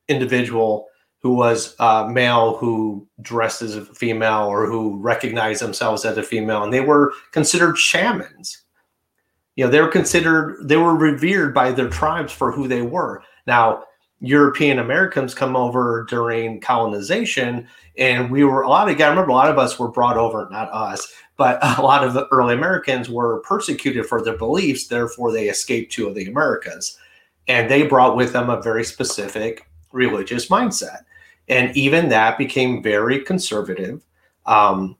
individual 0.08 0.86
who 1.24 1.34
was 1.34 1.76
uh, 1.80 2.08
male 2.08 2.56
who 2.58 3.08
dressed 3.22 3.64
as 3.64 3.76
a 3.76 3.84
female 3.84 4.46
or 4.46 4.68
who 4.68 4.96
recognized 5.00 5.60
themselves 5.62 6.06
as 6.06 6.18
a 6.18 6.24
female 6.24 6.64
and 6.64 6.72
they 6.72 6.82
were 6.82 7.12
considered 7.34 7.78
shamans 7.78 8.64
you 9.56 9.66
know 9.66 9.70
they 9.70 9.82
were 9.82 9.90
considered 9.90 10.58
they 10.64 10.78
were 10.78 10.96
revered 10.96 11.54
by 11.54 11.72
their 11.72 11.90
tribes 11.90 12.32
for 12.32 12.52
who 12.54 12.68
they 12.68 12.82
were 12.82 13.22
now 13.46 13.84
european 14.22 14.80
americans 14.80 15.34
come 15.34 15.56
over 15.56 16.06
during 16.10 16.60
colonization 16.60 17.68
and 17.98 18.30
we 18.30 18.44
were 18.44 18.64
a 18.64 18.70
lot 18.70 18.90
of 18.90 18.98
guys 18.98 19.10
remember 19.10 19.32
a 19.32 19.34
lot 19.34 19.50
of 19.50 19.58
us 19.58 19.80
were 19.80 19.88
brought 19.88 20.18
over 20.18 20.48
not 20.52 20.70
us 20.74 21.12
but 21.38 21.58
a 21.78 21.82
lot 21.82 22.04
of 22.04 22.14
the 22.14 22.28
early 22.32 22.54
americans 22.54 23.10
were 23.10 23.40
persecuted 23.40 24.06
for 24.06 24.22
their 24.22 24.38
beliefs 24.38 24.88
therefore 24.88 25.32
they 25.32 25.48
escaped 25.48 25.92
to 25.92 26.14
the 26.14 26.26
americas 26.26 26.98
and 27.50 27.70
they 27.70 27.88
brought 27.88 28.16
with 28.16 28.32
them 28.32 28.50
a 28.50 28.62
very 28.62 28.86
specific 28.86 29.68
religious 29.92 30.48
mindset. 30.48 31.00
And 31.50 31.76
even 31.76 32.10
that 32.10 32.38
became 32.38 32.84
very 32.84 33.20
conservative. 33.22 34.06
Um, 34.46 34.96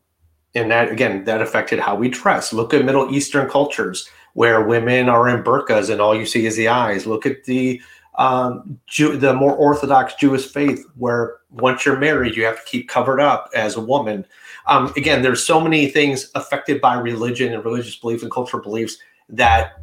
and 0.56 0.72
that, 0.72 0.92
again, 0.92 1.24
that 1.26 1.44
affected 1.44 1.80
how 1.80 1.96
we 1.96 2.10
dress. 2.10 2.52
Look 2.52 2.74
at 2.74 2.84
Middle 2.84 3.14
Eastern 3.14 3.48
cultures 3.48 4.10
where 4.34 4.66
women 4.66 5.10
are 5.10 5.30
in 5.30 5.44
burqas 5.44 5.92
and 5.92 6.02
all 6.02 6.16
you 6.16 6.26
see 6.26 6.48
is 6.48 6.56
the 6.56 6.68
eyes. 6.68 7.06
Look 7.06 7.28
at 7.28 7.44
the 7.44 7.82
um, 8.20 8.78
Jew, 8.86 9.16
the 9.16 9.34
more 9.34 9.56
Orthodox 9.56 10.14
Jewish 10.16 10.46
faith, 10.46 10.86
where 10.98 11.38
once 11.52 11.86
you're 11.86 11.98
married, 11.98 12.36
you 12.36 12.44
have 12.44 12.58
to 12.58 12.70
keep 12.70 12.90
covered 12.90 13.22
up 13.22 13.50
as 13.56 13.78
a 13.78 13.82
woman. 13.82 14.26
Um, 14.68 14.94
again, 14.98 15.22
there's 15.22 15.44
so 15.44 15.62
many 15.62 15.88
things 15.88 16.30
affected 16.36 16.82
by 16.82 16.96
religion 16.96 17.54
and 17.54 17.64
religious 17.64 17.96
beliefs 17.96 18.22
and 18.22 18.32
cultural 18.32 18.62
beliefs 18.62 18.98
that 19.30 19.82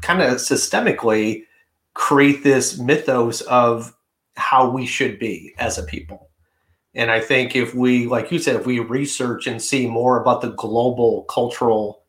kind 0.00 0.20
of 0.20 0.38
systemically 0.38 1.44
create 1.94 2.42
this 2.42 2.78
mythos 2.78 3.42
of 3.42 3.94
how 4.36 4.68
we 4.68 4.84
should 4.84 5.20
be 5.20 5.54
as 5.58 5.78
a 5.78 5.84
people. 5.84 6.30
And 6.94 7.12
I 7.12 7.20
think 7.20 7.54
if 7.54 7.76
we, 7.76 8.06
like 8.06 8.32
you 8.32 8.40
said, 8.40 8.56
if 8.56 8.66
we 8.66 8.80
research 8.80 9.46
and 9.46 9.62
see 9.62 9.86
more 9.86 10.20
about 10.20 10.40
the 10.40 10.50
global 10.50 11.22
cultural 11.24 12.01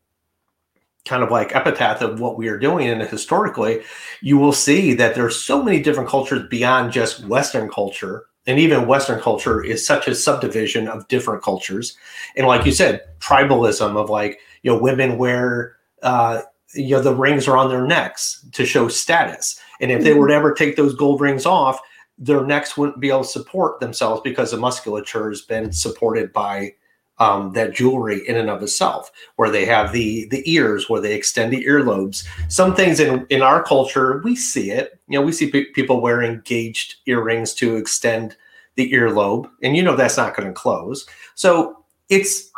kind 1.05 1.23
of 1.23 1.31
like 1.31 1.55
epitaph 1.55 2.01
of 2.01 2.19
what 2.19 2.37
we 2.37 2.47
are 2.47 2.57
doing 2.57 2.87
and 2.87 3.01
historically, 3.01 3.81
you 4.21 4.37
will 4.37 4.53
see 4.53 4.93
that 4.93 5.15
there's 5.15 5.35
so 5.35 5.61
many 5.61 5.81
different 5.81 6.09
cultures 6.09 6.47
beyond 6.49 6.91
just 6.91 7.25
Western 7.25 7.69
culture. 7.69 8.25
And 8.45 8.59
even 8.59 8.87
Western 8.87 9.21
culture 9.21 9.63
is 9.63 9.85
such 9.85 10.07
a 10.07 10.15
subdivision 10.15 10.87
of 10.87 11.07
different 11.07 11.43
cultures. 11.43 11.97
And 12.35 12.47
like 12.47 12.65
you 12.65 12.71
said, 12.71 13.01
tribalism 13.19 13.95
of 13.95 14.09
like, 14.09 14.39
you 14.63 14.71
know, 14.71 14.77
women 14.77 15.17
wear 15.17 15.77
uh, 16.01 16.41
you 16.73 16.89
know 16.89 17.01
the 17.01 17.15
rings 17.15 17.47
are 17.47 17.57
on 17.57 17.69
their 17.69 17.85
necks 17.85 18.45
to 18.51 18.65
show 18.65 18.87
status 18.87 19.59
and 19.79 19.91
if 19.91 20.03
they 20.03 20.13
were 20.13 20.27
to 20.27 20.33
ever 20.33 20.53
take 20.53 20.75
those 20.75 20.95
gold 20.95 21.21
rings 21.21 21.45
off 21.45 21.79
their 22.17 22.45
necks 22.45 22.77
wouldn't 22.77 22.99
be 22.99 23.09
able 23.09 23.23
to 23.23 23.27
support 23.27 23.79
themselves 23.79 24.21
because 24.23 24.51
the 24.51 24.57
musculature 24.57 25.29
has 25.29 25.41
been 25.41 25.71
supported 25.71 26.31
by 26.33 26.73
um, 27.19 27.53
that 27.53 27.73
jewelry 27.73 28.27
in 28.27 28.35
and 28.35 28.49
of 28.49 28.63
itself 28.63 29.11
where 29.35 29.49
they 29.49 29.65
have 29.65 29.91
the 29.91 30.27
the 30.29 30.43
ears 30.51 30.89
where 30.89 31.01
they 31.01 31.13
extend 31.13 31.53
the 31.53 31.65
earlobes 31.65 32.25
some 32.49 32.75
things 32.75 32.99
in 32.99 33.25
in 33.29 33.41
our 33.41 33.63
culture 33.63 34.19
we 34.23 34.35
see 34.35 34.71
it 34.71 34.99
you 35.07 35.17
know 35.17 35.25
we 35.25 35.31
see 35.31 35.49
pe- 35.49 35.65
people 35.65 36.01
wearing 36.01 36.41
gauged 36.43 36.95
earrings 37.05 37.53
to 37.53 37.75
extend 37.75 38.35
the 38.75 38.91
earlobe 38.91 39.49
and 39.61 39.77
you 39.77 39.83
know 39.83 39.95
that's 39.95 40.17
not 40.17 40.35
going 40.35 40.47
to 40.47 40.53
close 40.53 41.05
so 41.35 41.83
it's 42.09 42.51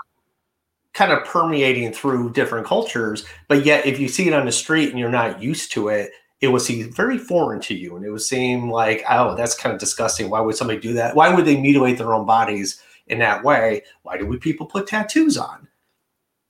kind 0.96 1.12
of 1.12 1.26
permeating 1.26 1.92
through 1.92 2.32
different 2.32 2.66
cultures. 2.66 3.26
But 3.48 3.66
yet, 3.66 3.86
if 3.86 4.00
you 4.00 4.08
see 4.08 4.28
it 4.28 4.34
on 4.34 4.46
the 4.46 4.52
street 4.52 4.90
and 4.90 4.98
you're 4.98 5.10
not 5.10 5.44
used 5.44 5.72
to 5.74 5.90
it, 5.90 6.12
it 6.42 6.48
will 6.48 6.60
seem 6.60 6.92
very 6.92 7.18
foreign 7.18 7.60
to 7.62 7.76
you. 7.76 7.96
And 7.96 8.06
it 8.06 8.12
would 8.12 8.22
seem 8.22 8.70
like, 8.70 9.04
oh, 9.10 9.36
that's 9.36 9.56
kind 9.56 9.74
of 9.74 9.80
disgusting. 9.80 10.30
Why 10.30 10.40
would 10.40 10.56
somebody 10.56 10.80
do 10.80 10.94
that? 10.94 11.16
Why 11.16 11.34
would 11.34 11.46
they 11.46 11.60
mutilate 11.60 11.98
their 11.98 12.14
own 12.14 12.26
bodies 12.26 12.82
in 13.08 13.20
that 13.20 13.44
way? 13.44 13.84
Why 14.04 14.18
do 14.18 14.26
we 14.26 14.38
people 14.38 14.66
put 14.66 14.88
tattoos 14.88 15.38
on? 15.38 15.68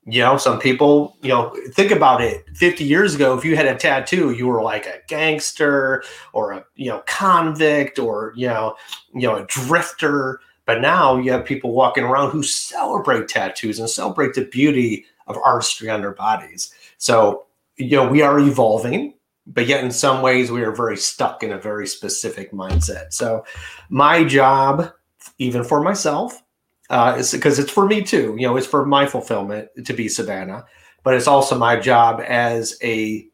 You 0.07 0.21
know, 0.21 0.37
some 0.37 0.59
people, 0.59 1.17
you 1.23 1.29
know, 1.29 1.55
think 1.71 1.89
about 1.89 2.21
it. 2.21 2.45
50 2.53 2.83
years 2.83 3.15
ago, 3.15 3.35
if 3.35 3.43
you 3.43 3.55
had 3.55 3.65
a 3.65 3.75
tattoo, 3.75 4.31
you 4.31 4.45
were 4.45 4.61
like 4.61 4.85
a 4.85 4.99
gangster 5.07 6.03
or 6.31 6.51
a, 6.51 6.65
you 6.75 6.89
know, 6.89 7.01
convict 7.07 7.97
or, 7.97 8.31
you 8.35 8.47
know, 8.47 8.75
you 9.15 9.21
know, 9.21 9.37
a 9.37 9.45
drifter. 9.47 10.41
But 10.65 10.81
now 10.81 11.17
you 11.17 11.31
have 11.31 11.43
people 11.43 11.71
walking 11.71 12.03
around 12.03 12.29
who 12.29 12.43
celebrate 12.43 13.27
tattoos 13.27 13.79
and 13.79 13.89
celebrate 13.89 14.35
the 14.35 14.45
beauty 14.45 15.05
of 15.25 15.37
artistry 15.43 15.89
on 15.89 16.01
their 16.01 16.13
bodies. 16.13 16.71
So, 16.99 17.47
you 17.77 17.97
know, 17.97 18.07
we 18.07 18.21
are 18.21 18.39
evolving, 18.39 19.15
but 19.47 19.65
yet 19.65 19.83
in 19.83 19.89
some 19.89 20.21
ways 20.21 20.51
we 20.51 20.61
are 20.61 20.71
very 20.71 20.97
stuck 20.97 21.41
in 21.41 21.51
a 21.51 21.57
very 21.57 21.87
specific 21.87 22.51
mindset. 22.51 23.11
So, 23.11 23.43
my 23.89 24.23
job, 24.23 24.91
even 25.39 25.63
for 25.63 25.81
myself, 25.81 26.43
uh, 26.89 27.21
because 27.31 27.59
it's 27.59 27.71
for 27.71 27.85
me 27.85 28.01
too. 28.01 28.35
You 28.37 28.47
know, 28.47 28.57
it's 28.57 28.67
for 28.67 28.85
my 28.85 29.05
fulfillment 29.05 29.69
to 29.85 29.93
be 29.93 30.07
Savannah, 30.07 30.65
but 31.03 31.13
it's 31.13 31.27
also 31.27 31.57
my 31.57 31.79
job 31.79 32.21
as 32.25 32.77
a 32.83 33.27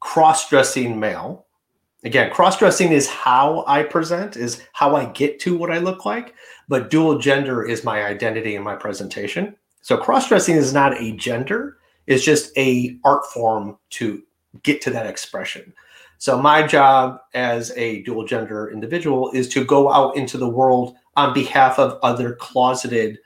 cross-dressing 0.00 0.98
male. 0.98 1.46
Again, 2.04 2.30
cross-dressing 2.30 2.92
is 2.92 3.08
how 3.08 3.64
I 3.66 3.82
present, 3.82 4.36
is 4.36 4.62
how 4.72 4.96
I 4.96 5.04
get 5.06 5.38
to 5.40 5.56
what 5.56 5.70
I 5.70 5.78
look 5.78 6.06
like, 6.06 6.34
but 6.68 6.88
dual 6.88 7.18
gender 7.18 7.62
is 7.62 7.84
my 7.84 8.04
identity 8.04 8.56
and 8.56 8.64
my 8.64 8.74
presentation. 8.74 9.54
So 9.82 9.96
cross-dressing 9.96 10.56
is 10.56 10.72
not 10.72 11.00
a 11.00 11.12
gender; 11.12 11.78
it's 12.06 12.24
just 12.24 12.56
a 12.56 12.98
art 13.04 13.26
form 13.26 13.76
to 13.90 14.22
get 14.62 14.80
to 14.82 14.90
that 14.90 15.06
expression. 15.06 15.74
So 16.18 16.40
my 16.40 16.66
job 16.66 17.18
as 17.32 17.72
a 17.76 18.02
dual 18.02 18.26
gender 18.26 18.70
individual 18.70 19.30
is 19.32 19.48
to 19.50 19.64
go 19.64 19.90
out 19.90 20.16
into 20.16 20.36
the 20.36 20.48
world 20.48 20.96
on 21.20 21.34
behalf 21.34 21.78
of 21.78 21.98
other 22.02 22.34
closeted 22.34 23.18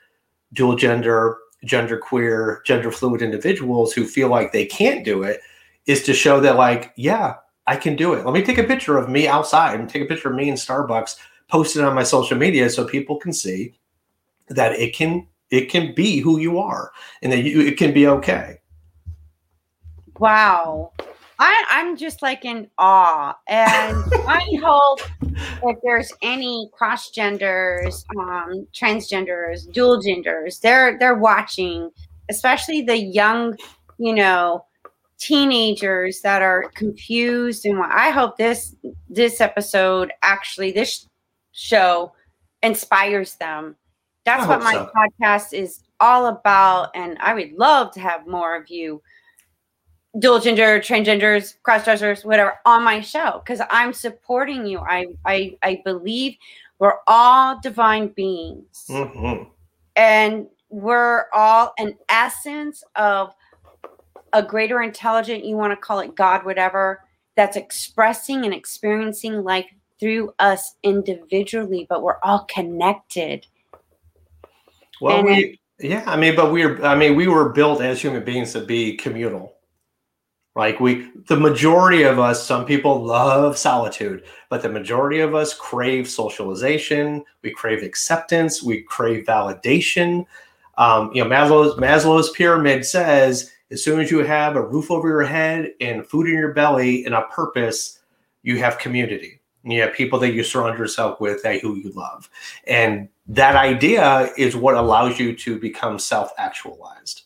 dual 0.53 0.75
gender, 0.75 1.37
gender 1.63 1.97
queer, 1.97 2.61
gender 2.65 2.91
fluid 2.91 3.21
individuals 3.21 3.93
who 3.93 4.05
feel 4.05 4.27
like 4.27 4.51
they 4.51 4.65
can't 4.65 5.05
do 5.05 5.23
it 5.23 5.39
is 5.85 6.03
to 6.03 6.13
show 6.13 6.39
that 6.41 6.57
like, 6.57 6.93
yeah, 6.95 7.35
I 7.67 7.75
can 7.75 7.95
do 7.95 8.13
it. 8.13 8.25
Let 8.25 8.33
me 8.33 8.43
take 8.43 8.57
a 8.57 8.63
picture 8.63 8.97
of 8.97 9.09
me 9.09 9.27
outside 9.27 9.79
and 9.79 9.89
take 9.89 10.03
a 10.03 10.05
picture 10.05 10.29
of 10.29 10.35
me 10.35 10.49
in 10.49 10.55
Starbucks, 10.55 11.15
post 11.47 11.75
it 11.75 11.83
on 11.83 11.95
my 11.95 12.03
social 12.03 12.37
media 12.37 12.69
so 12.69 12.85
people 12.85 13.17
can 13.17 13.33
see 13.33 13.73
that 14.49 14.73
it 14.73 14.93
can 14.93 15.27
it 15.51 15.69
can 15.69 15.93
be 15.93 16.19
who 16.19 16.39
you 16.39 16.59
are 16.59 16.91
and 17.21 17.31
that 17.31 17.43
you, 17.43 17.61
it 17.61 17.77
can 17.77 17.93
be 17.93 18.07
okay. 18.07 18.57
Wow. 20.19 20.91
I, 21.39 21.65
I'm 21.69 21.97
just 21.97 22.21
like 22.21 22.45
in 22.45 22.69
awe. 22.77 23.35
And 23.47 23.97
I 24.27 24.45
hope 24.61 24.99
if 25.63 25.77
there's 25.83 26.11
any 26.21 26.69
cross 26.73 27.09
genders, 27.09 28.05
um, 28.17 28.67
transgenders, 28.73 29.71
dual 29.71 30.01
genders, 30.01 30.59
they're 30.59 30.97
they're 30.97 31.15
watching, 31.15 31.91
especially 32.29 32.81
the 32.81 32.97
young, 32.97 33.57
you 33.97 34.13
know, 34.13 34.65
teenagers 35.17 36.21
that 36.21 36.41
are 36.41 36.69
confused 36.75 37.65
and 37.65 37.81
I 37.81 38.09
hope 38.09 38.37
this 38.37 38.75
this 39.09 39.39
episode 39.39 40.11
actually 40.21 40.71
this 40.71 41.07
show 41.53 42.11
inspires 42.61 43.35
them. 43.35 43.75
That's 44.25 44.47
what 44.47 44.61
my 44.61 44.73
so. 44.73 44.91
podcast 44.95 45.53
is 45.53 45.81
all 45.99 46.27
about 46.27 46.89
and 46.95 47.17
I 47.21 47.33
would 47.33 47.53
love 47.53 47.91
to 47.93 48.01
have 48.01 48.27
more 48.27 48.55
of 48.55 48.69
you 48.69 49.01
dual 50.17 50.39
gender, 50.39 50.79
transgenders, 50.79 51.55
cross 51.63 51.83
dressers, 51.83 52.23
whatever, 52.23 52.55
on 52.65 52.83
my 52.83 53.01
show 53.01 53.41
because 53.43 53.61
I'm 53.69 53.93
supporting 53.93 54.65
you. 54.65 54.79
I, 54.79 55.07
I 55.25 55.57
I 55.61 55.81
believe 55.83 56.35
we're 56.79 56.99
all 57.07 57.59
divine 57.61 58.09
beings, 58.09 58.85
mm-hmm. 58.89 59.43
and 59.95 60.47
we're 60.69 61.25
all 61.33 61.73
an 61.77 61.95
essence 62.09 62.83
of 62.95 63.33
a 64.33 64.43
greater 64.43 64.81
intelligent. 64.81 65.45
You 65.45 65.55
want 65.55 65.71
to 65.71 65.77
call 65.77 65.99
it 65.99 66.15
God, 66.15 66.45
whatever. 66.45 67.01
That's 67.35 67.57
expressing 67.57 68.45
and 68.45 68.53
experiencing 68.53 69.43
life 69.43 69.65
through 69.99 70.33
us 70.39 70.75
individually, 70.83 71.85
but 71.89 72.01
we're 72.01 72.19
all 72.23 72.45
connected. 72.45 73.45
Well, 75.01 75.17
and 75.17 75.27
we, 75.27 75.59
yeah, 75.79 76.03
I 76.05 76.15
mean, 76.15 76.35
but 76.35 76.53
we're, 76.53 76.81
I 76.83 76.95
mean, 76.95 77.15
we 77.15 77.27
were 77.27 77.49
built 77.49 77.81
as 77.81 78.01
human 78.01 78.23
beings 78.23 78.53
to 78.53 78.61
be 78.61 78.95
communal 78.95 79.54
like 80.55 80.79
we, 80.79 81.09
the 81.27 81.35
majority 81.35 82.03
of 82.03 82.17
us, 82.17 82.45
some 82.45 82.65
people 82.65 83.03
love 83.03 83.57
solitude, 83.57 84.23
but 84.49 84.61
the 84.61 84.69
majority 84.69 85.19
of 85.19 85.35
us 85.35 85.53
crave 85.53 86.07
socialization. 86.07 87.25
We 87.41 87.51
crave 87.51 87.83
acceptance. 87.83 88.63
We 88.63 88.81
crave 88.81 89.25
validation. 89.25 90.25
Um, 90.77 91.11
you 91.13 91.23
know, 91.23 91.29
Maslow's, 91.29 91.77
Maslow's 91.77 92.29
pyramid 92.31 92.85
says 92.85 93.51
as 93.69 93.83
soon 93.83 93.99
as 93.99 94.09
you 94.09 94.19
have 94.19 94.55
a 94.55 94.65
roof 94.65 94.89
over 94.91 95.09
your 95.09 95.23
head 95.23 95.73
and 95.81 96.07
food 96.07 96.27
in 96.27 96.33
your 96.33 96.53
belly 96.53 97.05
and 97.05 97.13
a 97.13 97.23
purpose, 97.23 97.99
you 98.43 98.57
have 98.59 98.79
community. 98.79 99.41
You 99.63 99.81
have 99.81 99.93
people 99.93 100.19
that 100.19 100.33
you 100.33 100.43
surround 100.43 100.77
yourself 100.77 101.19
with 101.19 101.43
that 101.43 101.59
who 101.59 101.75
you 101.75 101.89
love. 101.89 102.29
And 102.65 103.09
that 103.27 103.55
idea 103.55 104.29
is 104.37 104.55
what 104.55 104.75
allows 104.75 105.19
you 105.19 105.35
to 105.37 105.59
become 105.59 105.99
self 105.99 106.31
actualized 106.37 107.23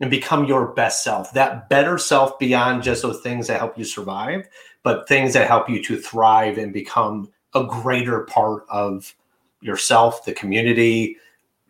and 0.00 0.10
become 0.10 0.46
your 0.46 0.68
best 0.68 1.04
self, 1.04 1.32
that 1.32 1.68
better 1.68 1.98
self 1.98 2.38
beyond 2.38 2.82
just 2.82 3.02
those 3.02 3.20
things 3.20 3.46
that 3.46 3.58
help 3.58 3.76
you 3.78 3.84
survive, 3.84 4.48
but 4.82 5.06
things 5.06 5.34
that 5.34 5.46
help 5.46 5.68
you 5.68 5.82
to 5.84 5.96
thrive 5.96 6.58
and 6.58 6.72
become 6.72 7.30
a 7.54 7.64
greater 7.64 8.20
part 8.24 8.64
of 8.70 9.14
yourself, 9.60 10.24
the 10.24 10.32
community, 10.32 11.16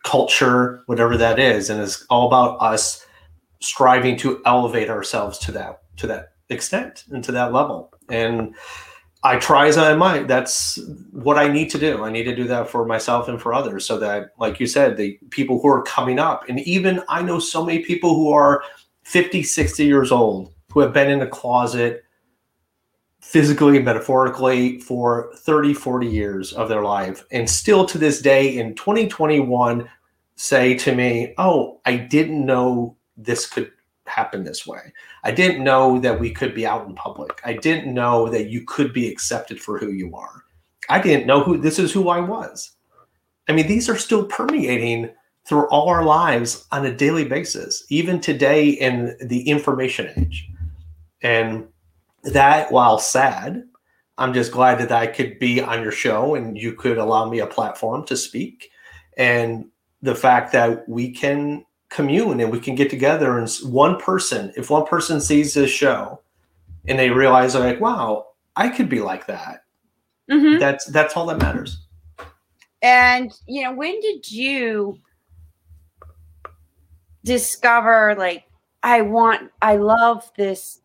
culture, 0.03 0.81
whatever 0.85 1.17
that 1.17 1.39
is. 1.39 1.69
And 1.69 1.81
it's 1.81 2.05
all 2.09 2.27
about 2.27 2.61
us 2.61 3.05
striving 3.59 4.17
to 4.17 4.41
elevate 4.45 4.89
ourselves 4.89 5.37
to 5.39 5.51
that 5.51 5.81
to 5.97 6.07
that 6.07 6.33
extent 6.49 7.05
and 7.11 7.23
to 7.23 7.31
that 7.31 7.53
level. 7.53 7.93
And 8.09 8.55
I 9.23 9.37
try 9.37 9.67
as 9.67 9.77
I 9.77 9.95
might. 9.95 10.27
That's 10.27 10.79
what 11.11 11.37
I 11.37 11.47
need 11.47 11.69
to 11.71 11.77
do. 11.77 12.03
I 12.03 12.11
need 12.11 12.23
to 12.23 12.35
do 12.35 12.45
that 12.45 12.67
for 12.67 12.85
myself 12.85 13.27
and 13.27 13.39
for 13.39 13.53
others 13.53 13.85
so 13.85 13.99
that, 13.99 14.31
like 14.39 14.59
you 14.59 14.65
said, 14.65 14.97
the 14.97 15.19
people 15.29 15.61
who 15.61 15.67
are 15.67 15.83
coming 15.83 16.17
up, 16.17 16.49
and 16.49 16.59
even 16.61 17.03
I 17.07 17.21
know 17.21 17.37
so 17.37 17.63
many 17.63 17.79
people 17.79 18.15
who 18.15 18.31
are 18.31 18.63
50, 19.03 19.43
60 19.43 19.85
years 19.85 20.11
old 20.11 20.53
who 20.71 20.79
have 20.79 20.93
been 20.93 21.09
in 21.09 21.19
the 21.19 21.27
closet 21.27 22.03
physically 23.19 23.75
and 23.75 23.85
metaphorically 23.85 24.79
for 24.79 25.31
30, 25.37 25.73
40 25.73 26.07
years 26.07 26.53
of 26.53 26.67
their 26.67 26.83
life. 26.83 27.23
And 27.31 27.49
still 27.49 27.85
to 27.85 27.97
this 27.97 28.21
day 28.21 28.57
in 28.57 28.73
2021 28.75 29.87
say 30.35 30.75
to 30.75 30.95
me, 30.95 31.33
Oh, 31.37 31.79
I 31.85 31.97
didn't 31.97 32.45
know 32.45 32.97
this 33.15 33.47
could 33.47 33.71
happen 34.11 34.43
this 34.43 34.67
way. 34.67 34.93
I 35.23 35.31
didn't 35.31 35.63
know 35.63 35.99
that 35.99 36.19
we 36.19 36.31
could 36.31 36.53
be 36.53 36.65
out 36.65 36.87
in 36.87 36.95
public. 36.95 37.41
I 37.43 37.53
didn't 37.53 37.93
know 37.93 38.29
that 38.29 38.49
you 38.49 38.63
could 38.65 38.93
be 38.93 39.09
accepted 39.09 39.59
for 39.59 39.77
who 39.77 39.91
you 39.91 40.15
are. 40.15 40.43
I 40.89 40.99
didn't 40.99 41.27
know 41.27 41.43
who 41.43 41.57
this 41.57 41.79
is 41.79 41.91
who 41.91 42.09
I 42.09 42.19
was. 42.19 42.71
I 43.47 43.53
mean, 43.53 43.67
these 43.67 43.89
are 43.89 43.97
still 43.97 44.25
permeating 44.25 45.09
through 45.45 45.67
all 45.69 45.89
our 45.89 46.03
lives 46.03 46.67
on 46.71 46.85
a 46.85 46.95
daily 46.95 47.25
basis, 47.25 47.83
even 47.89 48.19
today 48.19 48.69
in 48.69 49.15
the 49.21 49.41
information 49.41 50.11
age. 50.17 50.49
And 51.21 51.67
that, 52.23 52.71
while 52.71 52.99
sad, 52.99 53.63
I'm 54.17 54.33
just 54.33 54.51
glad 54.51 54.79
that 54.79 54.91
I 54.91 55.07
could 55.07 55.39
be 55.39 55.61
on 55.61 55.81
your 55.81 55.91
show 55.91 56.35
and 56.35 56.57
you 56.57 56.73
could 56.73 56.97
allow 56.97 57.27
me 57.29 57.39
a 57.39 57.47
platform 57.47 58.05
to 58.05 58.15
speak. 58.15 58.69
And 59.17 59.65
the 60.01 60.15
fact 60.15 60.51
that 60.51 60.87
we 60.87 61.11
can 61.11 61.65
commune 61.91 62.39
and 62.39 62.51
we 62.51 62.59
can 62.59 62.73
get 62.73 62.89
together 62.89 63.37
and 63.37 63.49
one 63.63 63.99
person 63.99 64.51
if 64.55 64.69
one 64.69 64.85
person 64.85 65.19
sees 65.19 65.53
this 65.53 65.69
show 65.69 66.21
and 66.87 66.97
they 66.97 67.09
realize 67.09 67.53
like 67.53 67.79
wow 67.81 68.27
i 68.55 68.67
could 68.69 68.89
be 68.89 69.01
like 69.01 69.27
that. 69.27 69.63
Mm-hmm. 70.29 70.59
that's 70.59 70.85
that's 70.85 71.15
all 71.17 71.25
that 71.27 71.39
matters. 71.39 71.85
And 72.81 73.31
you 73.45 73.63
know 73.63 73.73
when 73.73 73.99
did 73.99 74.31
you 74.31 74.97
discover 77.23 78.15
like 78.17 78.45
i 78.81 79.01
want 79.01 79.51
i 79.61 79.75
love 79.75 80.31
this 80.37 80.81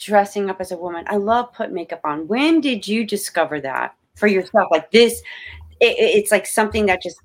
dressing 0.00 0.50
up 0.50 0.60
as 0.60 0.72
a 0.72 0.76
woman. 0.76 1.04
I 1.08 1.16
love 1.16 1.52
put 1.52 1.72
makeup 1.72 2.00
on. 2.04 2.26
When 2.26 2.60
did 2.60 2.88
you 2.88 3.06
discover 3.06 3.60
that 3.60 3.94
for 4.16 4.26
yourself? 4.26 4.68
Like 4.70 4.90
this 4.90 5.22
it, 5.78 5.94
it's 5.98 6.32
like 6.32 6.46
something 6.46 6.86
that 6.86 7.02
just 7.02 7.20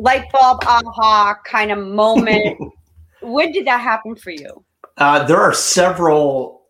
light 0.00 0.30
bulb 0.32 0.62
aha 0.66 1.36
kind 1.44 1.70
of 1.70 1.78
moment. 1.78 2.58
when 3.20 3.52
did 3.52 3.66
that 3.66 3.80
happen 3.80 4.16
for 4.16 4.30
you? 4.30 4.64
Uh, 4.96 5.24
there 5.24 5.40
are 5.40 5.52
several, 5.52 6.62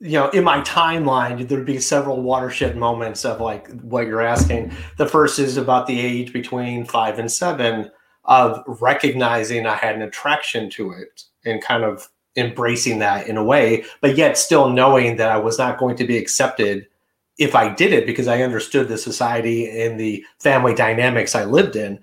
you 0.00 0.12
know, 0.12 0.28
in 0.30 0.44
my 0.44 0.60
timeline, 0.60 1.46
there'd 1.48 1.66
be 1.66 1.80
several 1.80 2.22
watershed 2.22 2.76
moments 2.76 3.24
of 3.24 3.40
like 3.40 3.70
what 3.80 4.06
you're 4.06 4.20
asking. 4.20 4.72
The 4.98 5.06
first 5.06 5.38
is 5.38 5.56
about 5.56 5.86
the 5.86 5.98
age 5.98 6.32
between 6.32 6.84
five 6.84 7.18
and 7.18 7.30
seven 7.30 7.90
of 8.24 8.62
recognizing 8.66 9.66
I 9.66 9.76
had 9.76 9.94
an 9.94 10.02
attraction 10.02 10.68
to 10.70 10.92
it 10.92 11.22
and 11.44 11.62
kind 11.62 11.84
of 11.84 12.08
embracing 12.36 12.98
that 12.98 13.28
in 13.28 13.36
a 13.36 13.44
way, 13.44 13.84
but 14.00 14.16
yet 14.16 14.36
still 14.36 14.68
knowing 14.68 15.16
that 15.16 15.30
I 15.30 15.38
was 15.38 15.58
not 15.58 15.78
going 15.78 15.96
to 15.96 16.06
be 16.06 16.18
accepted 16.18 16.86
if 17.38 17.54
I 17.54 17.72
did 17.72 17.92
it 17.92 18.06
because 18.06 18.28
I 18.28 18.42
understood 18.42 18.88
the 18.88 18.98
society 18.98 19.82
and 19.82 19.98
the 19.98 20.24
family 20.40 20.74
dynamics 20.74 21.34
I 21.34 21.44
lived 21.44 21.76
in. 21.76 22.02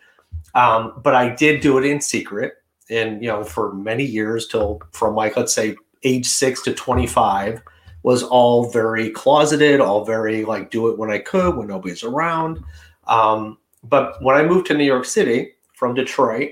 Um, 0.56 0.94
but 1.04 1.16
I 1.16 1.34
did 1.34 1.62
do 1.62 1.78
it 1.78 1.86
in 1.86 2.02
secret. 2.02 2.54
and 2.90 3.22
you 3.22 3.30
know 3.30 3.44
for 3.44 3.74
many 3.74 4.04
years 4.04 4.48
till 4.48 4.82
from 4.92 5.16
like 5.16 5.38
let's 5.38 5.54
say 5.54 5.76
age 6.04 6.26
six 6.26 6.62
to 6.62 6.74
25 6.74 7.62
was 8.04 8.24
all 8.24 8.70
very 8.72 9.10
closeted 9.10 9.80
all 9.80 10.04
very 10.04 10.44
like 10.44 10.70
do 10.70 10.90
it 10.90 10.98
when 10.98 11.10
i 11.10 11.18
could 11.18 11.56
when 11.56 11.68
nobody's 11.68 12.04
around 12.04 12.62
um, 13.08 13.58
but 13.84 14.22
when 14.22 14.36
i 14.36 14.44
moved 14.44 14.68
to 14.68 14.74
new 14.74 14.84
york 14.84 15.06
city 15.06 15.52
from 15.74 15.94
detroit 15.96 16.52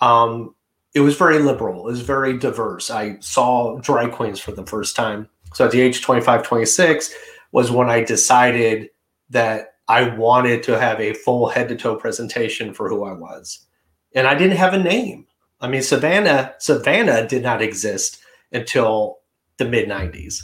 um, 0.00 0.52
it 0.94 1.00
was 1.00 1.16
very 1.16 1.38
liberal 1.38 1.86
it 1.86 1.92
was 1.92 2.00
very 2.00 2.36
diverse 2.36 2.90
i 2.90 3.16
saw 3.20 3.78
drag 3.78 4.10
queens 4.10 4.40
for 4.40 4.50
the 4.52 4.66
first 4.66 4.96
time 4.96 5.28
so 5.54 5.64
at 5.64 5.70
the 5.70 5.80
age 5.80 6.02
25 6.02 6.42
26 6.42 7.14
was 7.52 7.70
when 7.70 7.88
i 7.88 8.02
decided 8.02 8.90
that 9.30 9.74
i 9.88 10.08
wanted 10.16 10.62
to 10.62 10.78
have 10.78 11.00
a 11.00 11.14
full 11.14 11.48
head 11.48 11.68
to 11.68 11.76
toe 11.76 11.96
presentation 11.96 12.72
for 12.72 12.88
who 12.88 13.04
i 13.04 13.12
was 13.12 13.66
and 14.14 14.26
i 14.26 14.34
didn't 14.34 14.56
have 14.56 14.74
a 14.74 14.78
name 14.78 15.26
I 15.60 15.68
mean, 15.68 15.82
Savannah, 15.82 16.54
Savannah 16.58 17.26
did 17.26 17.42
not 17.42 17.62
exist 17.62 18.20
until 18.52 19.18
the 19.56 19.64
mid 19.64 19.88
90s 19.88 20.42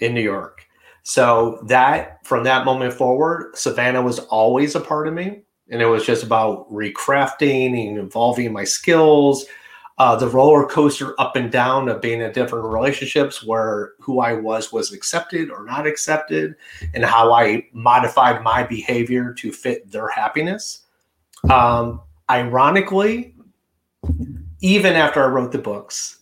in 0.00 0.14
New 0.14 0.20
York. 0.20 0.66
So 1.02 1.62
that 1.66 2.24
from 2.26 2.44
that 2.44 2.64
moment 2.64 2.92
forward, 2.92 3.56
Savannah 3.56 4.02
was 4.02 4.18
always 4.18 4.74
a 4.74 4.80
part 4.80 5.08
of 5.08 5.14
me. 5.14 5.42
And 5.70 5.80
it 5.80 5.86
was 5.86 6.04
just 6.04 6.22
about 6.22 6.70
recrafting 6.70 7.88
and 7.88 7.98
evolving 7.98 8.52
my 8.52 8.64
skills, 8.64 9.46
uh, 9.98 10.16
the 10.16 10.28
roller 10.28 10.66
coaster 10.66 11.18
up 11.20 11.36
and 11.36 11.52
down 11.52 11.88
of 11.88 12.00
being 12.00 12.20
in 12.20 12.32
different 12.32 12.64
relationships 12.64 13.44
where 13.44 13.92
who 14.00 14.20
I 14.20 14.32
was 14.32 14.72
was 14.72 14.92
accepted 14.92 15.50
or 15.50 15.64
not 15.64 15.86
accepted, 15.86 16.56
and 16.94 17.04
how 17.04 17.32
I 17.32 17.68
modified 17.72 18.42
my 18.42 18.64
behavior 18.64 19.32
to 19.34 19.52
fit 19.52 19.90
their 19.90 20.08
happiness. 20.08 20.80
Um, 21.48 22.00
ironically, 22.28 23.34
even 24.60 24.94
after 24.94 25.22
I 25.22 25.28
wrote 25.28 25.52
the 25.52 25.58
books, 25.58 26.18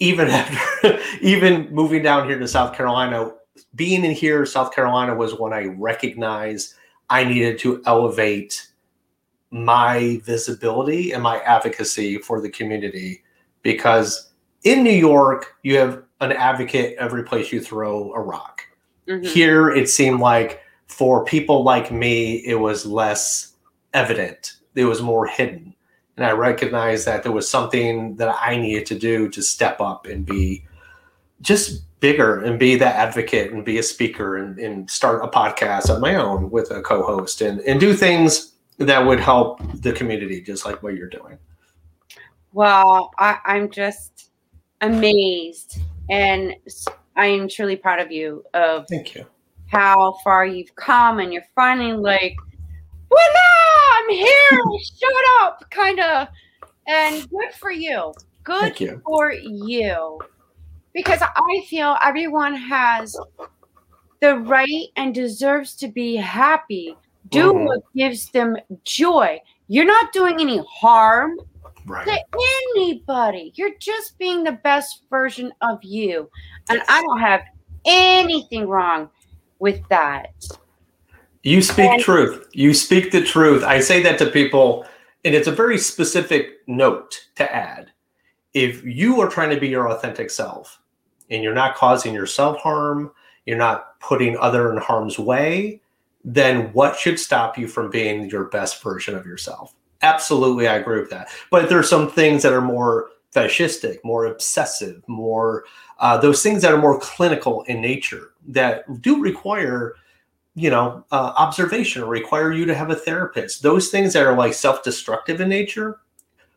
even 0.00 0.28
after 0.30 0.98
even 1.20 1.72
moving 1.72 2.02
down 2.02 2.28
here 2.28 2.38
to 2.38 2.48
South 2.48 2.74
Carolina, 2.74 3.32
being 3.76 4.04
in 4.04 4.10
here, 4.10 4.44
South 4.44 4.74
Carolina 4.74 5.14
was 5.14 5.38
when 5.38 5.52
I 5.52 5.66
recognized 5.66 6.74
I 7.10 7.22
needed 7.22 7.58
to 7.60 7.80
elevate 7.86 8.66
my 9.54 10.20
visibility 10.24 11.12
and 11.12 11.22
my 11.22 11.38
advocacy 11.40 12.18
for 12.18 12.40
the 12.40 12.50
community 12.50 13.22
because 13.62 14.32
in 14.64 14.82
New 14.82 14.90
York, 14.90 15.56
you 15.62 15.76
have 15.76 16.02
an 16.20 16.32
advocate 16.32 16.96
every 16.98 17.22
place 17.22 17.52
you 17.52 17.60
throw 17.60 18.12
a 18.14 18.20
rock. 18.20 18.62
Mm-hmm. 19.06 19.24
Here, 19.24 19.70
it 19.70 19.88
seemed 19.88 20.20
like 20.20 20.60
for 20.86 21.24
people 21.24 21.62
like 21.62 21.92
me, 21.92 22.44
it 22.46 22.56
was 22.56 22.84
less 22.84 23.54
evident, 23.92 24.56
it 24.74 24.84
was 24.84 25.00
more 25.00 25.26
hidden 25.26 25.74
and 26.16 26.24
I 26.24 26.30
recognized 26.32 27.06
that 27.06 27.22
there 27.22 27.32
was 27.32 27.48
something 27.48 28.16
that 28.16 28.36
I 28.40 28.56
needed 28.56 28.86
to 28.86 28.98
do 28.98 29.28
to 29.30 29.42
step 29.42 29.80
up 29.80 30.06
and 30.06 30.24
be 30.24 30.64
just 31.40 31.82
bigger 32.00 32.40
and 32.40 32.58
be 32.58 32.76
that 32.76 32.94
advocate 32.94 33.52
and 33.52 33.64
be 33.64 33.78
a 33.78 33.82
speaker 33.82 34.36
and, 34.36 34.58
and 34.58 34.88
start 34.90 35.24
a 35.24 35.28
podcast 35.28 35.90
of 35.90 36.00
my 36.00 36.14
own 36.14 36.50
with 36.50 36.70
a 36.70 36.82
co-host 36.82 37.40
and, 37.40 37.60
and 37.60 37.80
do 37.80 37.94
things 37.94 38.52
that 38.78 39.04
would 39.04 39.20
help 39.20 39.60
the 39.80 39.92
community 39.92 40.40
just 40.40 40.64
like 40.66 40.82
what 40.82 40.94
you're 40.94 41.08
doing. 41.08 41.38
Well, 42.52 43.10
I, 43.18 43.38
I'm 43.44 43.70
just 43.70 44.30
amazed 44.80 45.80
and 46.10 46.54
I 47.16 47.26
am 47.26 47.48
truly 47.48 47.76
proud 47.76 48.00
of 48.00 48.12
you 48.12 48.44
of 48.54 48.86
thank 48.88 49.14
you 49.14 49.26
how 49.68 50.16
far 50.22 50.46
you've 50.46 50.74
come 50.76 51.18
and 51.18 51.32
you're 51.32 51.44
finally 51.54 51.92
like 51.92 52.36
voila, 53.08 53.98
I'm 53.98 54.10
here, 54.10 54.62
shut 54.98 55.24
up, 55.42 55.64
kind 55.70 56.00
of. 56.00 56.28
And 56.86 57.28
good 57.30 57.52
for 57.58 57.70
you. 57.70 58.12
Good 58.42 58.78
you. 58.78 59.00
for 59.04 59.32
you. 59.32 60.20
Because 60.92 61.20
I 61.22 61.64
feel 61.68 61.96
everyone 62.04 62.54
has 62.54 63.18
the 64.20 64.36
right 64.36 64.86
and 64.96 65.14
deserves 65.14 65.74
to 65.76 65.88
be 65.88 66.16
happy. 66.16 66.96
Do 67.30 67.52
mm-hmm. 67.52 67.64
what 67.64 67.80
gives 67.94 68.30
them 68.30 68.56
joy. 68.84 69.40
You're 69.68 69.86
not 69.86 70.12
doing 70.12 70.40
any 70.40 70.62
harm 70.68 71.38
right. 71.86 72.06
to 72.06 72.18
anybody. 72.76 73.52
You're 73.54 73.74
just 73.78 74.18
being 74.18 74.44
the 74.44 74.52
best 74.52 75.02
version 75.10 75.52
of 75.62 75.82
you. 75.82 76.30
And. 76.68 76.82
I 76.88 77.02
don't 77.02 77.20
have 77.20 77.42
anything 77.84 78.68
wrong 78.68 79.10
with 79.58 79.80
that. 79.88 80.32
You 81.42 81.60
speak 81.62 81.90
and- 81.90 82.02
truth. 82.02 82.48
You 82.52 82.74
speak 82.74 83.12
the 83.12 83.22
truth. 83.22 83.62
I 83.62 83.80
say 83.80 84.02
that 84.02 84.18
to 84.18 84.26
people, 84.26 84.86
and 85.24 85.34
it's 85.34 85.48
a 85.48 85.52
very 85.52 85.78
specific 85.78 86.66
note 86.66 87.28
to 87.36 87.54
add. 87.54 87.90
If 88.54 88.84
you 88.84 89.20
are 89.20 89.28
trying 89.28 89.50
to 89.50 89.60
be 89.60 89.68
your 89.68 89.90
authentic 89.90 90.30
self 90.30 90.80
and 91.28 91.42
you're 91.42 91.54
not 91.54 91.74
causing 91.74 92.14
yourself 92.14 92.58
harm, 92.58 93.10
you're 93.46 93.58
not 93.58 93.98
putting 94.00 94.38
other 94.38 94.72
in 94.72 94.78
harm's 94.78 95.18
way, 95.18 95.82
then 96.24 96.72
what 96.72 96.96
should 96.96 97.18
stop 97.18 97.58
you 97.58 97.68
from 97.68 97.90
being 97.90 98.28
your 98.30 98.44
best 98.44 98.82
version 98.82 99.14
of 99.14 99.26
yourself? 99.26 99.74
Absolutely, 100.02 100.66
I 100.68 100.76
agree 100.76 101.00
with 101.00 101.10
that. 101.10 101.28
But 101.50 101.68
there's 101.68 101.88
some 101.88 102.10
things 102.10 102.42
that 102.42 102.52
are 102.52 102.60
more 102.60 103.10
fascistic, 103.34 103.98
more 104.04 104.26
obsessive, 104.26 105.02
more 105.06 105.64
uh, 105.98 106.16
those 106.18 106.42
things 106.42 106.62
that 106.62 106.72
are 106.72 106.80
more 106.80 106.98
clinical 106.98 107.62
in 107.64 107.80
nature 107.80 108.32
that 108.48 108.84
do 109.00 109.20
require 109.20 109.94
you 110.54 110.70
know, 110.70 111.04
uh, 111.10 111.32
observation 111.36 112.02
or 112.02 112.06
require 112.06 112.52
you 112.52 112.64
to 112.64 112.74
have 112.74 112.90
a 112.90 112.94
therapist. 112.94 113.62
Those 113.62 113.88
things 113.88 114.12
that 114.12 114.24
are 114.24 114.36
like 114.36 114.54
self 114.54 114.82
destructive 114.82 115.40
in 115.40 115.48
nature, 115.48 116.00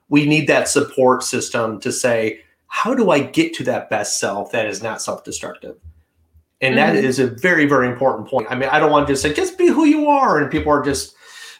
we 0.10 0.25
need 0.25 0.47
that 0.47 0.67
support 0.67 1.23
system 1.23 1.80
to 1.82 1.91
say, 1.91 2.41
how 2.67 2.93
do 2.93 3.10
I 3.10 3.19
get 3.19 3.53
to 3.56 3.63
that 3.63 3.89
best 3.89 4.19
self 4.19 4.51
that 4.51 4.67
is 4.67 4.84
not 4.84 5.01
self 5.01 5.23
destructive? 5.23 5.77
And 6.61 6.75
mm-hmm. 6.75 6.95
that 6.95 7.03
is 7.03 7.19
a 7.19 7.27
very, 7.27 7.65
very 7.65 7.87
important 7.87 8.27
point. 8.27 8.47
I 8.49 8.55
mean, 8.55 8.69
I 8.69 8.79
don't 8.79 8.91
want 8.91 9.07
to 9.07 9.13
just 9.13 9.21
say, 9.21 9.33
just 9.33 9.57
be 9.57 9.67
who 9.67 9.85
you 9.85 10.07
are. 10.07 10.39
And 10.39 10.51
people 10.51 10.71
are 10.71 10.83
just 10.83 11.15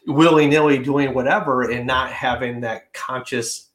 willy 0.08 0.48
nilly 0.48 0.80
doing 0.80 1.14
whatever 1.14 1.70
and 1.70 1.86
not 1.86 2.12
having 2.12 2.62
that 2.62 2.94
conscious 2.94 3.70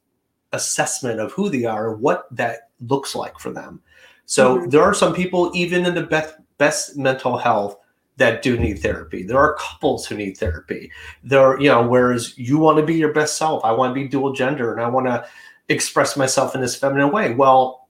assessment 0.52 1.20
of 1.20 1.32
who 1.32 1.48
they 1.48 1.64
are, 1.64 1.94
what 1.94 2.26
that 2.30 2.70
looks 2.88 3.14
like 3.14 3.38
for 3.38 3.50
them. 3.50 3.80
So 4.26 4.58
mm-hmm. 4.58 4.70
there 4.70 4.82
are 4.82 4.94
some 4.94 5.14
people, 5.14 5.50
even 5.54 5.86
in 5.86 5.94
the 5.94 6.02
best, 6.02 6.34
best 6.58 6.96
mental 6.96 7.36
health, 7.36 7.76
that 8.18 8.42
do 8.42 8.58
need 8.58 8.78
therapy. 8.78 9.22
There 9.22 9.38
are 9.38 9.56
couples 9.58 10.06
who 10.06 10.16
need 10.16 10.36
therapy. 10.36 10.90
There, 11.24 11.40
are, 11.40 11.60
you 11.60 11.68
know, 11.68 11.86
whereas 11.86 12.36
you 12.36 12.58
want 12.58 12.78
to 12.78 12.84
be 12.84 12.94
your 12.94 13.12
best 13.12 13.38
self, 13.38 13.64
I 13.64 13.72
want 13.72 13.90
to 13.90 14.00
be 14.00 14.06
dual 14.06 14.32
gender, 14.32 14.72
and 14.72 14.82
I 14.82 14.88
want 14.88 15.06
to 15.06 15.26
express 15.68 16.16
myself 16.16 16.54
in 16.54 16.60
this 16.60 16.76
feminine 16.76 17.10
way. 17.10 17.34
Well, 17.34 17.81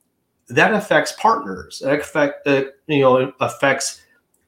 that 0.55 0.75
affects 0.75 1.13
partners. 1.13 1.83
It 1.85 2.01
affect, 2.01 2.47
uh, 2.47 2.65
you 2.87 3.01
know, 3.01 3.33
affects 3.41 4.03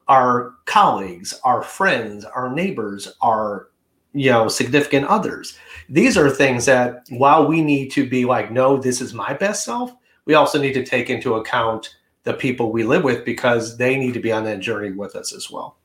our 0.09 0.55
colleagues, 0.67 1.39
our 1.45 1.63
friends, 1.63 2.25
our 2.25 2.53
neighbors, 2.53 3.15
our 3.23 3.69
you 4.13 4.31
know 4.31 4.49
significant 4.49 5.07
others. 5.07 5.59
These 5.89 6.17
are 6.17 6.31
things 6.31 6.67
that 6.67 7.07
while 7.11 7.47
we 7.47 7.63
need 7.63 7.91
to 7.93 8.09
be 8.09 8.25
like, 8.25 8.51
no, 8.51 8.77
this 8.77 9.01
is 9.01 9.15
my 9.15 9.35
best 9.35 9.65
self. 9.65 9.93
We 10.27 10.35
also 10.35 10.61
need 10.61 10.75
to 10.75 10.85
take 10.85 11.11
into 11.11 11.35
account 11.35 11.97
the 12.23 12.35
people 12.35 12.73
we 12.73 12.85
live 12.85 13.05
with 13.05 13.25
because 13.25 13.77
they 13.77 13.97
need 13.97 14.15
to 14.15 14.21
be 14.21 14.33
on 14.33 14.45
that 14.45 14.61
journey 14.61 14.93
with 14.93 15.15
us 15.15 15.35
as 15.35 15.51
well. 15.51 15.77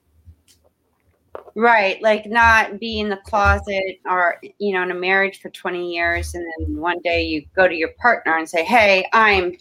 Right, 1.56 2.02
like 2.02 2.26
not 2.26 2.80
be 2.80 3.00
in 3.00 3.10
the 3.10 3.20
closet 3.26 4.00
or 4.06 4.40
you 4.60 4.74
know 4.74 4.84
in 4.84 4.92
a 4.92 4.96
marriage 4.96 5.42
for 5.42 5.50
20 5.50 5.94
years 5.94 6.34
and 6.36 6.46
then 6.46 6.78
one 6.78 7.00
day 7.04 7.24
you 7.24 7.46
go 7.56 7.68
to 7.68 7.76
your 7.76 7.92
partner 8.00 8.38
and 8.38 8.48
say, 8.48 8.64
"Hey, 8.64 9.06
I'm 9.14 9.58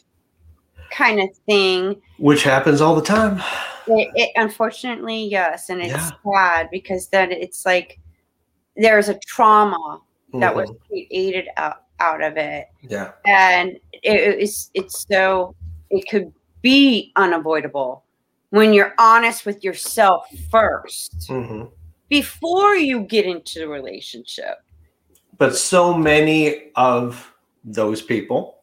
kind 0.90 1.20
of 1.20 1.28
thing." 1.46 2.00
Which 2.18 2.42
happens 2.42 2.80
all 2.80 2.94
the 2.94 3.02
time. 3.02 3.42
It, 3.86 4.10
it 4.14 4.30
unfortunately, 4.36 5.24
yes, 5.24 5.70
and 5.70 5.80
it's 5.80 5.92
yeah. 5.92 6.10
sad 6.24 6.68
because 6.70 7.08
then 7.08 7.32
it's 7.32 7.64
like 7.64 7.98
there's 8.76 9.08
a 9.08 9.18
trauma 9.26 10.00
that 10.34 10.54
mm-hmm. 10.54 10.60
was 10.60 10.70
created 10.86 11.48
out, 11.56 11.84
out 12.00 12.22
of 12.22 12.36
it. 12.36 12.68
Yeah. 12.82 13.12
And 13.26 13.78
it 13.92 14.38
is 14.40 14.70
it's 14.74 15.06
so 15.08 15.54
it 15.90 16.08
could 16.08 16.32
be 16.62 17.12
unavoidable 17.16 18.04
when 18.50 18.72
you're 18.72 18.94
honest 18.98 19.46
with 19.46 19.62
yourself 19.62 20.26
1st 20.50 21.28
mm-hmm. 21.28 21.64
before 22.08 22.74
you 22.76 23.00
get 23.00 23.26
into 23.26 23.58
the 23.58 23.68
relationship. 23.68 24.58
But 25.36 25.56
so 25.56 25.94
many 25.94 26.70
of 26.74 27.32
those 27.64 28.02
people 28.02 28.57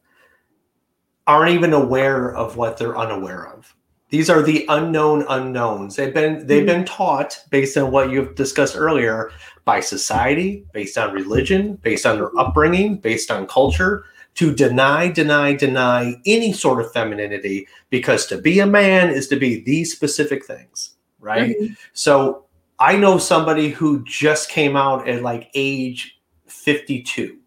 aren't 1.28 1.52
even 1.52 1.74
aware 1.74 2.34
of 2.36 2.58
what 2.58 2.78
they're 2.78 2.98
unaware 2.98 3.48
of. 3.48 3.76
These 4.10 4.30
are 4.30 4.42
the 4.42 4.66
unknown 4.70 5.26
unknowns. 5.28 5.96
They've 5.96 6.14
been 6.14 6.46
they've 6.46 6.60
mm-hmm. 6.60 6.68
been 6.68 6.86
taught 6.86 7.44
based 7.50 7.76
on 7.78 7.92
what 7.92 8.12
you've 8.12 8.36
discussed 8.36 8.76
earlier 8.78 9.32
by 9.66 9.80
society, 9.80 10.64
based 10.74 10.98
on 10.98 11.14
religion, 11.14 11.76
based 11.78 12.06
on 12.06 12.18
their 12.18 12.38
upbringing, 12.38 12.98
based 12.98 13.32
on 13.32 13.48
culture 13.48 14.06
to 14.36 14.54
deny, 14.54 15.10
deny, 15.10 15.54
deny 15.54 16.14
any 16.26 16.54
sort 16.54 16.80
of 16.80 16.92
femininity 16.92 17.68
because 17.90 18.26
to 18.28 18.38
be 18.38 18.60
a 18.60 18.66
man 18.68 19.10
is 19.10 19.28
to 19.30 19.38
be 19.38 19.64
these 19.64 19.92
specific 19.92 20.46
things, 20.46 20.96
right? 21.20 21.56
Mm-hmm. 21.58 21.74
So 21.94 22.46
I 22.78 22.98
know 22.98 23.18
somebody 23.18 23.70
who 23.70 24.04
just 24.04 24.50
came 24.50 24.76
out 24.76 25.08
at 25.08 25.24
like 25.24 25.50
age 25.56 26.20
52 26.48 27.38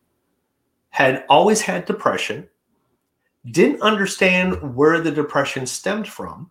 had 0.90 1.24
always 1.28 1.60
had 1.60 1.84
depression, 1.84 2.47
didn't 3.50 3.82
understand 3.82 4.74
where 4.74 5.00
the 5.00 5.10
depression 5.10 5.66
stemmed 5.66 6.08
from, 6.08 6.50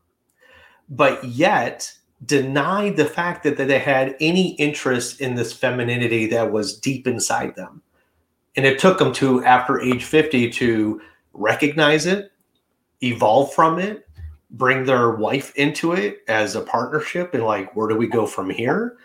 but 0.89 1.23
yet 1.23 1.93
denied 2.25 2.97
the 2.97 3.05
fact 3.05 3.43
that, 3.43 3.57
that 3.57 3.67
they 3.67 3.79
had 3.79 4.15
any 4.19 4.55
interest 4.55 5.21
in 5.21 5.35
this 5.35 5.53
femininity 5.53 6.27
that 6.27 6.51
was 6.51 6.79
deep 6.79 7.05
inside 7.05 7.55
them. 7.55 7.81
And 8.55 8.65
it 8.65 8.79
took 8.79 8.97
them 8.97 9.13
to 9.13 9.43
after 9.45 9.79
age 9.79 10.03
50 10.03 10.49
to 10.51 11.01
recognize 11.33 12.07
it, 12.07 12.31
evolve 13.01 13.53
from 13.53 13.77
it, 13.77 14.07
bring 14.49 14.85
their 14.85 15.11
wife 15.11 15.53
into 15.55 15.93
it 15.93 16.19
as 16.27 16.55
a 16.55 16.61
partnership, 16.61 17.33
and 17.33 17.43
like, 17.43 17.75
where 17.75 17.87
do 17.87 17.95
we 17.95 18.07
go 18.07 18.25
from 18.25 18.49
here? 18.49 18.97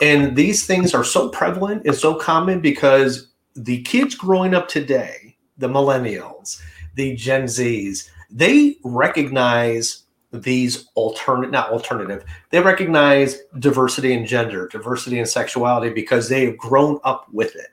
And 0.00 0.36
these 0.36 0.66
things 0.66 0.94
are 0.94 1.04
so 1.04 1.28
prevalent 1.28 1.86
and 1.86 1.94
so 1.94 2.14
common 2.16 2.60
because 2.60 3.28
the 3.54 3.82
kids 3.82 4.14
growing 4.14 4.54
up 4.54 4.68
today, 4.68 5.36
the 5.56 5.68
millennials, 5.68 6.60
the 6.96 7.14
Gen 7.14 7.44
Zs, 7.44 8.08
they 8.30 8.76
recognize 8.82 10.02
these 10.32 10.88
alternate 10.96 11.50
not 11.50 11.70
alternative 11.70 12.24
they 12.50 12.60
recognize 12.60 13.38
diversity 13.58 14.12
in 14.12 14.26
gender 14.26 14.68
diversity 14.68 15.18
in 15.18 15.24
sexuality 15.24 15.88
because 15.88 16.28
they 16.28 16.44
have 16.44 16.58
grown 16.58 16.98
up 17.04 17.26
with 17.32 17.54
it. 17.54 17.68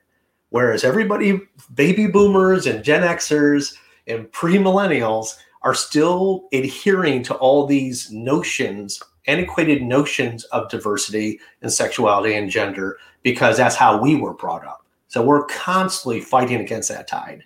Whereas 0.49 0.83
everybody 0.83 1.41
baby 1.73 2.07
boomers 2.07 2.67
and 2.67 2.83
gen 2.83 3.01
xers 3.01 3.75
and 4.07 4.31
pre-millennials 4.31 5.35
are 5.63 5.73
still 5.73 6.47
adhering 6.53 7.23
to 7.23 7.33
all 7.35 7.65
these 7.65 8.11
notions 8.11 9.01
antiquated 9.27 9.81
notions 9.81 10.43
of 10.45 10.69
diversity 10.69 11.39
and 11.61 11.71
sexuality 11.71 12.35
and 12.35 12.49
gender 12.49 12.97
because 13.23 13.57
that's 13.57 13.75
how 13.75 13.99
we 13.99 14.15
were 14.15 14.33
brought 14.33 14.65
up. 14.65 14.85
So 15.07 15.23
we're 15.23 15.45
constantly 15.45 16.19
fighting 16.19 16.59
against 16.59 16.89
that 16.89 17.07
tide 17.07 17.43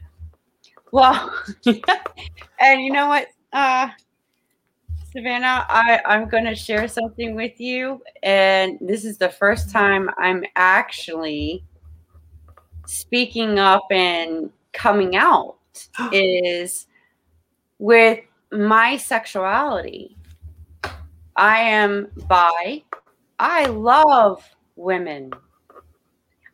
well 0.92 1.34
and 2.60 2.82
you 2.82 2.92
know 2.92 3.08
what 3.08 3.28
uh 3.54 3.90
Savannah, 5.18 5.66
I, 5.70 6.02
I'm 6.06 6.28
going 6.28 6.44
to 6.46 6.54
share 6.54 6.88
something 6.88 7.34
with 7.34 7.60
you. 7.60 8.04
And 8.22 8.78
this 8.80 9.06
is 9.06 9.18
the 9.18 9.30
first 9.30 9.72
time 9.72 10.10
I'm 10.18 10.44
actually 10.56 11.64
speaking 12.86 13.58
up 13.58 13.88
and 13.90 14.52
coming 14.74 15.16
out 15.16 15.56
is 16.12 16.86
with 17.80 18.20
my 18.52 18.98
sexuality. 18.98 20.16
I 21.36 21.60
am 21.62 22.12
bi. 22.28 22.84
I 23.40 23.66
love 23.66 24.48
women, 24.76 25.32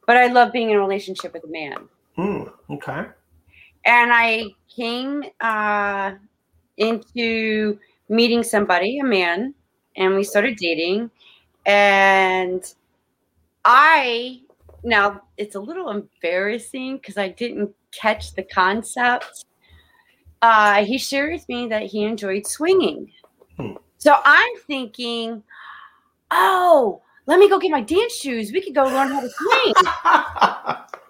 but 0.06 0.18
I 0.18 0.28
love 0.28 0.54
being 0.54 0.70
in 0.70 0.78
a 0.78 0.80
relationship 0.80 1.34
with 1.34 1.44
a 1.44 1.48
man. 1.48 1.90
Hmm, 2.16 2.44
okay. 2.70 3.08
And 3.86 4.12
I 4.14 4.48
came 4.74 5.24
uh, 5.42 6.14
into 6.78 7.80
meeting 8.10 8.44
somebody, 8.44 9.00
a 9.00 9.04
man, 9.04 9.54
and 9.96 10.16
we 10.16 10.24
started 10.24 10.58
dating. 10.58 11.12
And 11.66 12.64
I, 13.66 14.42
now 14.84 15.22
it's 15.38 15.56
a 15.56 15.60
little 15.60 15.90
embarrassing 15.90 16.98
because 16.98 17.18
I 17.18 17.30
didn't 17.30 17.72
catch 17.92 18.34
the 18.34 18.44
concept. 18.44 19.46
Uh, 20.42 20.84
he 20.84 20.98
shared 20.98 21.34
with 21.34 21.48
me 21.48 21.68
that 21.68 21.84
he 21.84 22.04
enjoyed 22.04 22.46
swinging. 22.46 23.12
Hmm. 23.58 23.74
So 23.98 24.18
I'm 24.26 24.58
thinking, 24.68 25.44
oh, 26.32 27.02
let 27.26 27.40
me 27.40 27.50
go 27.50 27.60
get 27.60 27.72
my 27.72 27.82
dance 27.82 28.14
shoes. 28.14 28.52
We 28.52 28.62
could 28.62 28.76
go 28.76 28.84
learn 28.84 29.12
how 29.12 29.22
to 29.22 29.30
swing. 29.30 29.74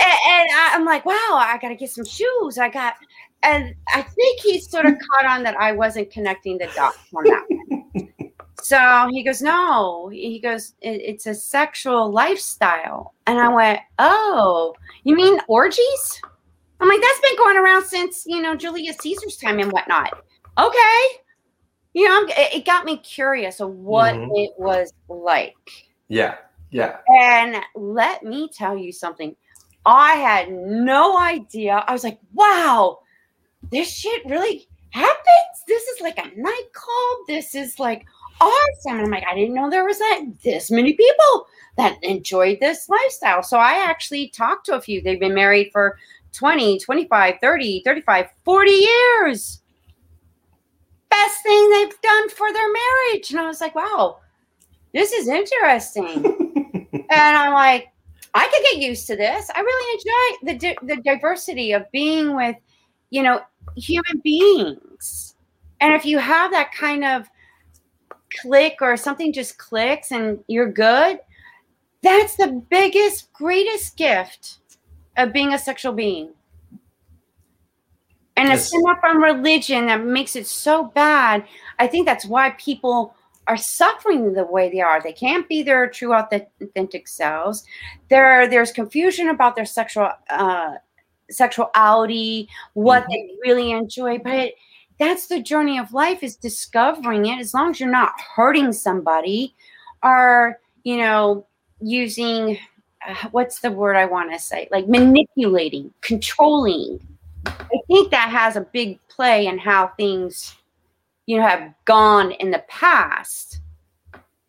and, 0.00 0.18
and 0.26 0.48
I'm 0.52 0.84
like, 0.84 1.04
wow, 1.04 1.14
I 1.14 1.58
got 1.60 1.68
to 1.68 1.76
get 1.76 1.90
some 1.90 2.04
shoes. 2.04 2.58
I 2.58 2.68
got, 2.68 2.94
and 3.42 3.74
I 3.94 4.02
think 4.02 4.40
he 4.40 4.60
sort 4.60 4.86
of 4.86 4.94
caught 4.94 5.26
on 5.26 5.42
that 5.44 5.56
I 5.56 5.72
wasn't 5.72 6.10
connecting 6.10 6.58
the 6.58 6.68
dots 6.74 6.98
on 7.14 7.24
that. 7.24 8.30
so 8.62 9.08
he 9.10 9.22
goes, 9.22 9.42
No, 9.42 10.08
he 10.08 10.38
goes, 10.40 10.74
it, 10.80 11.00
It's 11.02 11.26
a 11.26 11.34
sexual 11.34 12.10
lifestyle. 12.10 13.14
And 13.26 13.38
I 13.38 13.48
went, 13.48 13.80
Oh, 13.98 14.74
you 15.04 15.16
mean 15.16 15.40
orgies? 15.48 16.22
I'm 16.80 16.88
like, 16.88 17.00
That's 17.00 17.20
been 17.20 17.36
going 17.36 17.56
around 17.56 17.84
since, 17.84 18.24
you 18.26 18.40
know, 18.42 18.54
Julius 18.54 18.96
Caesar's 18.98 19.36
time 19.36 19.58
and 19.58 19.72
whatnot. 19.72 20.22
Okay. 20.58 21.04
You 21.92 22.08
know, 22.08 22.26
it 22.28 22.64
got 22.64 22.84
me 22.84 22.98
curious 22.98 23.60
of 23.60 23.70
what 23.74 24.14
mm-hmm. 24.14 24.30
it 24.34 24.50
was 24.56 24.92
like. 25.08 25.56
Yeah. 26.08 26.36
Yeah. 26.70 26.98
And 27.08 27.56
let 27.74 28.22
me 28.22 28.48
tell 28.52 28.76
you 28.76 28.92
something. 28.92 29.34
I 29.86 30.14
had 30.14 30.52
no 30.52 31.18
idea. 31.18 31.84
I 31.86 31.92
was 31.92 32.04
like, 32.04 32.18
wow, 32.34 33.00
this 33.70 33.92
shit 33.92 34.24
really 34.26 34.68
happens. 34.90 35.64
This 35.66 35.82
is 35.84 36.00
like 36.00 36.18
a 36.18 36.22
night 36.22 36.34
nightclub. 36.36 37.26
This 37.26 37.54
is 37.54 37.78
like 37.78 38.06
awesome. 38.40 38.98
And 38.98 39.00
I'm 39.02 39.10
like, 39.10 39.26
I 39.26 39.34
didn't 39.34 39.54
know 39.54 39.70
there 39.70 39.84
was 39.84 39.98
that 39.98 40.22
this 40.42 40.70
many 40.70 40.94
people 40.94 41.46
that 41.76 42.02
enjoyed 42.02 42.58
this 42.60 42.88
lifestyle. 42.88 43.42
So 43.42 43.58
I 43.58 43.84
actually 43.84 44.28
talked 44.28 44.66
to 44.66 44.74
a 44.74 44.80
few. 44.80 45.00
They've 45.00 45.20
been 45.20 45.34
married 45.34 45.70
for 45.72 45.98
20, 46.32 46.78
25, 46.78 47.34
30, 47.40 47.82
35, 47.84 48.26
40 48.44 48.70
years. 48.70 49.62
Best 51.08 51.42
thing 51.42 51.70
they've 51.70 52.00
done 52.00 52.28
for 52.30 52.52
their 52.52 52.72
marriage. 52.72 53.30
And 53.30 53.40
I 53.40 53.46
was 53.46 53.60
like, 53.60 53.74
wow, 53.74 54.18
this 54.92 55.12
is 55.12 55.28
interesting. 55.28 56.24
and 56.92 57.36
I'm 57.36 57.52
like, 57.52 57.88
I 58.34 58.46
could 58.46 58.62
get 58.70 58.88
used 58.88 59.06
to 59.08 59.16
this. 59.16 59.50
I 59.54 59.60
really 59.60 59.98
enjoy 59.98 60.52
the 60.52 60.58
di- 60.58 60.94
the 60.94 61.02
diversity 61.02 61.72
of 61.72 61.90
being 61.90 62.36
with, 62.36 62.56
you 63.10 63.22
know, 63.22 63.40
human 63.76 64.20
beings. 64.22 65.34
And 65.80 65.94
if 65.94 66.04
you 66.04 66.18
have 66.18 66.50
that 66.52 66.72
kind 66.72 67.04
of 67.04 67.28
click 68.40 68.76
or 68.80 68.96
something 68.96 69.32
just 69.32 69.58
clicks 69.58 70.12
and 70.12 70.38
you're 70.46 70.70
good, 70.70 71.18
that's 72.02 72.36
the 72.36 72.62
biggest, 72.70 73.32
greatest 73.32 73.96
gift 73.96 74.58
of 75.16 75.32
being 75.32 75.52
a 75.52 75.58
sexual 75.58 75.92
being. 75.92 76.30
And 78.36 78.48
yes. 78.48 78.72
it's 78.72 78.82
not 78.82 79.00
from 79.00 79.22
religion 79.22 79.86
that 79.86 80.04
makes 80.04 80.34
it 80.34 80.46
so 80.46 80.84
bad. 80.84 81.44
I 81.78 81.86
think 81.86 82.06
that's 82.06 82.24
why 82.24 82.50
people 82.50 83.14
are 83.50 83.56
suffering 83.56 84.32
the 84.32 84.44
way 84.44 84.70
they 84.70 84.80
are. 84.80 85.02
They 85.02 85.12
can't 85.12 85.48
be 85.48 85.64
their 85.64 85.90
true, 85.90 86.14
authentic 86.14 87.08
selves. 87.08 87.64
There, 88.08 88.46
there's 88.46 88.70
confusion 88.70 89.28
about 89.28 89.56
their 89.56 89.64
sexual 89.64 90.10
uh, 90.30 90.74
sexuality, 91.30 92.48
what 92.74 93.02
mm-hmm. 93.02 93.10
they 93.10 93.34
really 93.42 93.72
enjoy. 93.72 94.18
But 94.18 94.52
that's 95.00 95.26
the 95.26 95.42
journey 95.42 95.80
of 95.80 95.92
life 95.92 96.22
is 96.22 96.36
discovering 96.36 97.26
it. 97.26 97.40
As 97.40 97.52
long 97.52 97.70
as 97.70 97.80
you're 97.80 97.90
not 97.90 98.12
hurting 98.36 98.72
somebody 98.72 99.56
or, 100.04 100.60
you 100.84 100.98
know, 100.98 101.44
using 101.80 102.56
uh, 103.04 103.14
what's 103.32 103.58
the 103.58 103.72
word 103.72 103.96
I 103.96 104.04
want 104.04 104.32
to 104.32 104.38
say? 104.38 104.68
Like 104.70 104.86
manipulating, 104.86 105.92
controlling. 106.02 107.00
I 107.46 107.80
think 107.88 108.12
that 108.12 108.28
has 108.30 108.54
a 108.54 108.60
big 108.60 109.00
play 109.08 109.48
in 109.48 109.58
how 109.58 109.88
things, 109.96 110.54
you 111.30 111.36
know, 111.36 111.46
have 111.46 111.72
gone 111.84 112.32
in 112.32 112.50
the 112.50 112.64
past. 112.66 113.60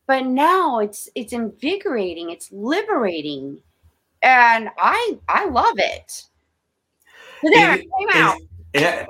But 0.08 0.26
now 0.26 0.80
it's 0.80 1.08
it's 1.14 1.32
invigorating, 1.32 2.32
it's 2.32 2.52
liberating. 2.52 3.60
And 4.24 4.72
I 4.80 5.20
I 5.30 5.46
love 5.46 5.76
it. 5.78 6.24
There, 7.44 7.76
it, 7.76 7.82
came 7.82 8.10
out. 8.16 8.38
Yeah. 8.74 9.06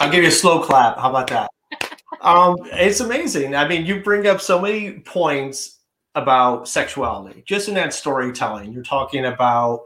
I'll 0.00 0.10
give 0.10 0.22
you 0.22 0.30
a 0.30 0.32
slow 0.32 0.62
clap. 0.62 0.98
How 0.98 1.10
about 1.10 1.26
that? 1.26 1.50
um, 2.22 2.56
it's 2.64 3.00
amazing. 3.00 3.54
I 3.54 3.68
mean, 3.68 3.84
you 3.84 4.02
bring 4.02 4.26
up 4.26 4.40
so 4.40 4.58
many 4.58 5.00
points 5.00 5.80
about 6.14 6.66
sexuality 6.66 7.42
just 7.46 7.68
in 7.68 7.74
that 7.74 7.92
storytelling. 7.92 8.72
You're 8.72 8.82
talking 8.82 9.26
about 9.26 9.82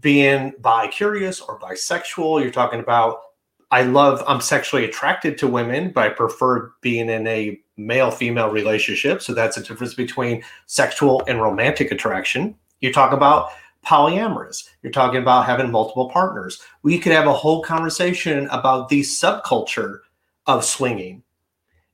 being 0.00 0.52
bi 0.58 0.88
curious 0.88 1.40
or 1.40 1.60
bisexual. 1.60 2.42
You're 2.42 2.50
talking 2.50 2.80
about 2.80 3.20
I 3.70 3.82
love 3.82 4.22
I'm 4.26 4.40
sexually 4.40 4.84
attracted 4.84 5.36
to 5.38 5.48
women, 5.48 5.90
but 5.90 6.04
I 6.04 6.08
prefer 6.10 6.72
being 6.80 7.08
in 7.08 7.26
a 7.26 7.60
male 7.76 8.10
female 8.10 8.50
relationship. 8.50 9.20
So 9.20 9.34
that's 9.34 9.56
a 9.56 9.62
difference 9.62 9.94
between 9.94 10.44
sexual 10.66 11.22
and 11.26 11.42
romantic 11.42 11.90
attraction. 11.90 12.54
You 12.80 12.92
talk 12.92 13.12
about 13.12 13.50
polyamorous. 13.84 14.68
You're 14.82 14.92
talking 14.92 15.20
about 15.20 15.46
having 15.46 15.70
multiple 15.70 16.08
partners. 16.08 16.62
We 16.82 16.98
could 16.98 17.12
have 17.12 17.26
a 17.26 17.32
whole 17.32 17.62
conversation 17.62 18.46
about 18.48 18.88
the 18.88 19.00
subculture 19.00 19.98
of 20.46 20.64
swinging 20.64 21.23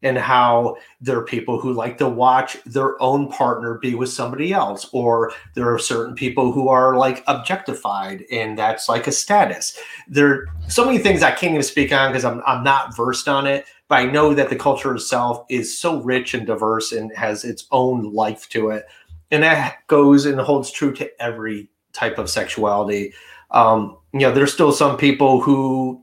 and 0.03 0.17
how 0.17 0.77
there 1.01 1.19
are 1.19 1.25
people 1.25 1.61
who 1.61 1.73
like 1.73 1.99
to 1.99 2.09
watch 2.09 2.57
their 2.65 3.01
own 3.03 3.29
partner 3.29 3.75
be 3.75 3.95
with 3.95 4.09
somebody 4.09 4.53
else, 4.53 4.89
or 4.93 5.33
there 5.55 5.73
are 5.73 5.79
certain 5.79 6.15
people 6.15 6.53
who 6.53 6.69
are 6.69 6.97
like 6.97 7.23
objectified 7.27 8.25
and 8.31 8.59
that's 8.59 8.89
like 8.89 9.07
a 9.07 9.13
status. 9.13 9.79
There 10.09 10.29
are 10.29 10.47
so 10.69 10.85
many 10.85 10.99
things 10.99 11.23
I 11.23 11.31
can't 11.31 11.53
even 11.53 11.63
speak 11.63 11.93
on 11.93 12.11
because 12.11 12.25
I'm, 12.25 12.43
I'm 12.47 12.65
not 12.65 12.97
versed 12.97 13.29
on 13.29 13.47
it, 13.47 13.67
but 13.89 13.97
I 13.97 14.07
know 14.07 14.35
that 14.35 14.49
the 14.49 14.57
culture 14.57 14.95
itself 14.95 15.45
is 15.51 15.77
so 15.77 16.01
rich 16.03 16.33
and 16.35 16.47
diverse 16.47 16.93
and 16.93 17.15
has 17.17 17.45
its 17.45 17.67
own 17.71 18.13
life 18.15 18.49
to 18.51 18.71
it. 18.71 18.87
And 19.31 19.43
that 19.43 19.87
goes 19.87 20.27
and 20.27 20.41
holds 20.41 20.71
true 20.71 20.93
to 20.95 21.23
every 21.23 21.69
type 21.93 22.19
of 22.19 22.31
sexuality. 22.31 23.13
Um, 23.51 23.99
you 24.13 24.21
know, 24.21 24.33
there's 24.33 24.53
still 24.53 24.73
some 24.73 24.97
people 24.97 25.41
who 25.41 26.03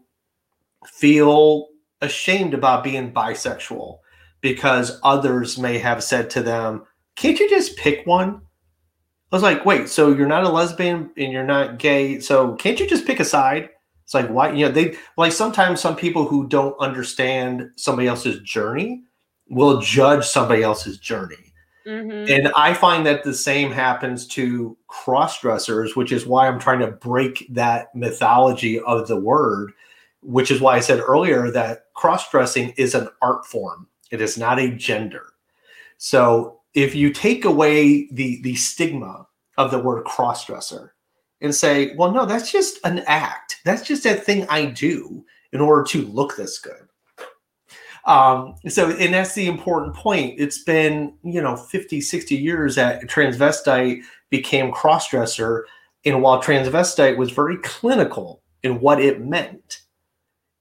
feel 0.86 1.70
ashamed 2.02 2.54
about 2.54 2.84
being 2.84 3.14
bisexual 3.14 4.00
because 4.42 5.00
others 5.04 5.58
may 5.58 5.78
have 5.78 6.04
said 6.04 6.30
to 6.32 6.42
them, 6.42 6.86
Can't 7.16 7.40
you 7.40 7.50
just 7.50 7.78
pick 7.78 8.06
one? 8.06 8.42
I 9.32 9.36
was 9.36 9.44
like, 9.44 9.66
Wait, 9.66 9.90
so 9.90 10.14
you're 10.14 10.28
not 10.28 10.44
a 10.44 10.50
lesbian 10.50 11.12
and 11.18 11.32
you're 11.32 11.44
not 11.44 11.80
gay. 11.80 12.20
So 12.20 12.56
can't 12.56 12.80
you 12.80 12.88
just 12.88 13.06
pick 13.06 13.20
a 13.20 13.26
side? 13.26 13.70
It's 14.08 14.14
like, 14.14 14.30
why? 14.30 14.54
You 14.54 14.68
know, 14.68 14.72
they 14.72 14.96
like 15.18 15.34
sometimes 15.34 15.82
some 15.82 15.98
people 15.98 16.26
who 16.26 16.48
don't 16.48 16.80
understand 16.80 17.72
somebody 17.76 18.08
else's 18.08 18.40
journey 18.40 19.04
will 19.50 19.82
judge 19.82 20.26
somebody 20.26 20.64
else's 20.64 20.98
journey. 20.98 21.54
Mm-hmm. 21.86 22.32
And 22.32 22.54
I 22.56 22.74
find 22.74 23.06
that 23.06 23.26
the 23.26 23.34
same 23.34 23.70
happens 23.70 24.26
to 24.28 24.78
cross 24.88 25.42
dressers, 25.42 25.98
which 25.98 26.14
is 26.14 26.26
why 26.26 26.48
I'm 26.48 26.58
trying 26.58 26.80
to 26.80 26.88
break 26.88 27.48
that 27.50 27.94
mythology 27.94 28.80
of 28.80 29.10
the 29.10 29.20
word, 29.20 29.74
which 30.22 30.52
is 30.52 30.62
why 30.62 30.78
I 30.78 30.80
said 30.80 31.02
earlier 31.02 31.52
that 31.52 31.87
cross 31.98 32.30
dressing 32.32 32.74
is 32.78 32.96
an 32.96 33.10
art 33.22 33.46
form, 33.46 33.88
it 34.12 34.22
is 34.22 34.38
not 34.38 34.60
a 34.60 34.72
gender. 34.72 35.26
So 35.98 36.62
if 36.74 36.96
you 36.96 37.12
take 37.12 37.44
away 37.44 38.08
the, 38.12 38.42
the 38.44 38.56
stigma 38.56 39.28
of 39.58 39.72
the 39.72 39.80
word 39.80 40.06
cross 40.06 40.46
dresser 40.46 40.94
and 41.42 41.54
say, 41.54 41.96
well, 41.96 42.12
no, 42.12 42.26
that's 42.26 42.52
just 42.52 42.80
an 42.86 43.00
act, 43.08 43.58
that's 43.66 43.86
just 43.86 44.06
a 44.06 44.14
thing 44.14 44.46
I 44.50 44.66
do 44.66 45.26
in 45.52 45.60
order 45.60 45.84
to 45.84 46.06
look 46.08 46.38
this 46.38 46.60
good 46.60 46.88
um, 48.08 48.56
so, 48.70 48.90
and 48.92 49.14
that's 49.14 49.36
the 49.36 49.48
important 49.48 49.94
point. 49.94 50.40
It's 50.40 50.64
been, 50.64 51.14
you 51.24 51.42
know, 51.42 51.58
50, 51.58 52.00
60 52.00 52.36
years 52.36 52.76
that 52.76 53.04
transvestite 53.04 54.02
became 54.30 54.72
crossdresser. 54.72 55.64
And 56.06 56.22
while 56.22 56.42
transvestite 56.42 57.18
was 57.18 57.32
very 57.32 57.58
clinical 57.58 58.42
in 58.64 58.80
what 58.80 59.02
it 59.02 59.22
meant, 59.22 59.82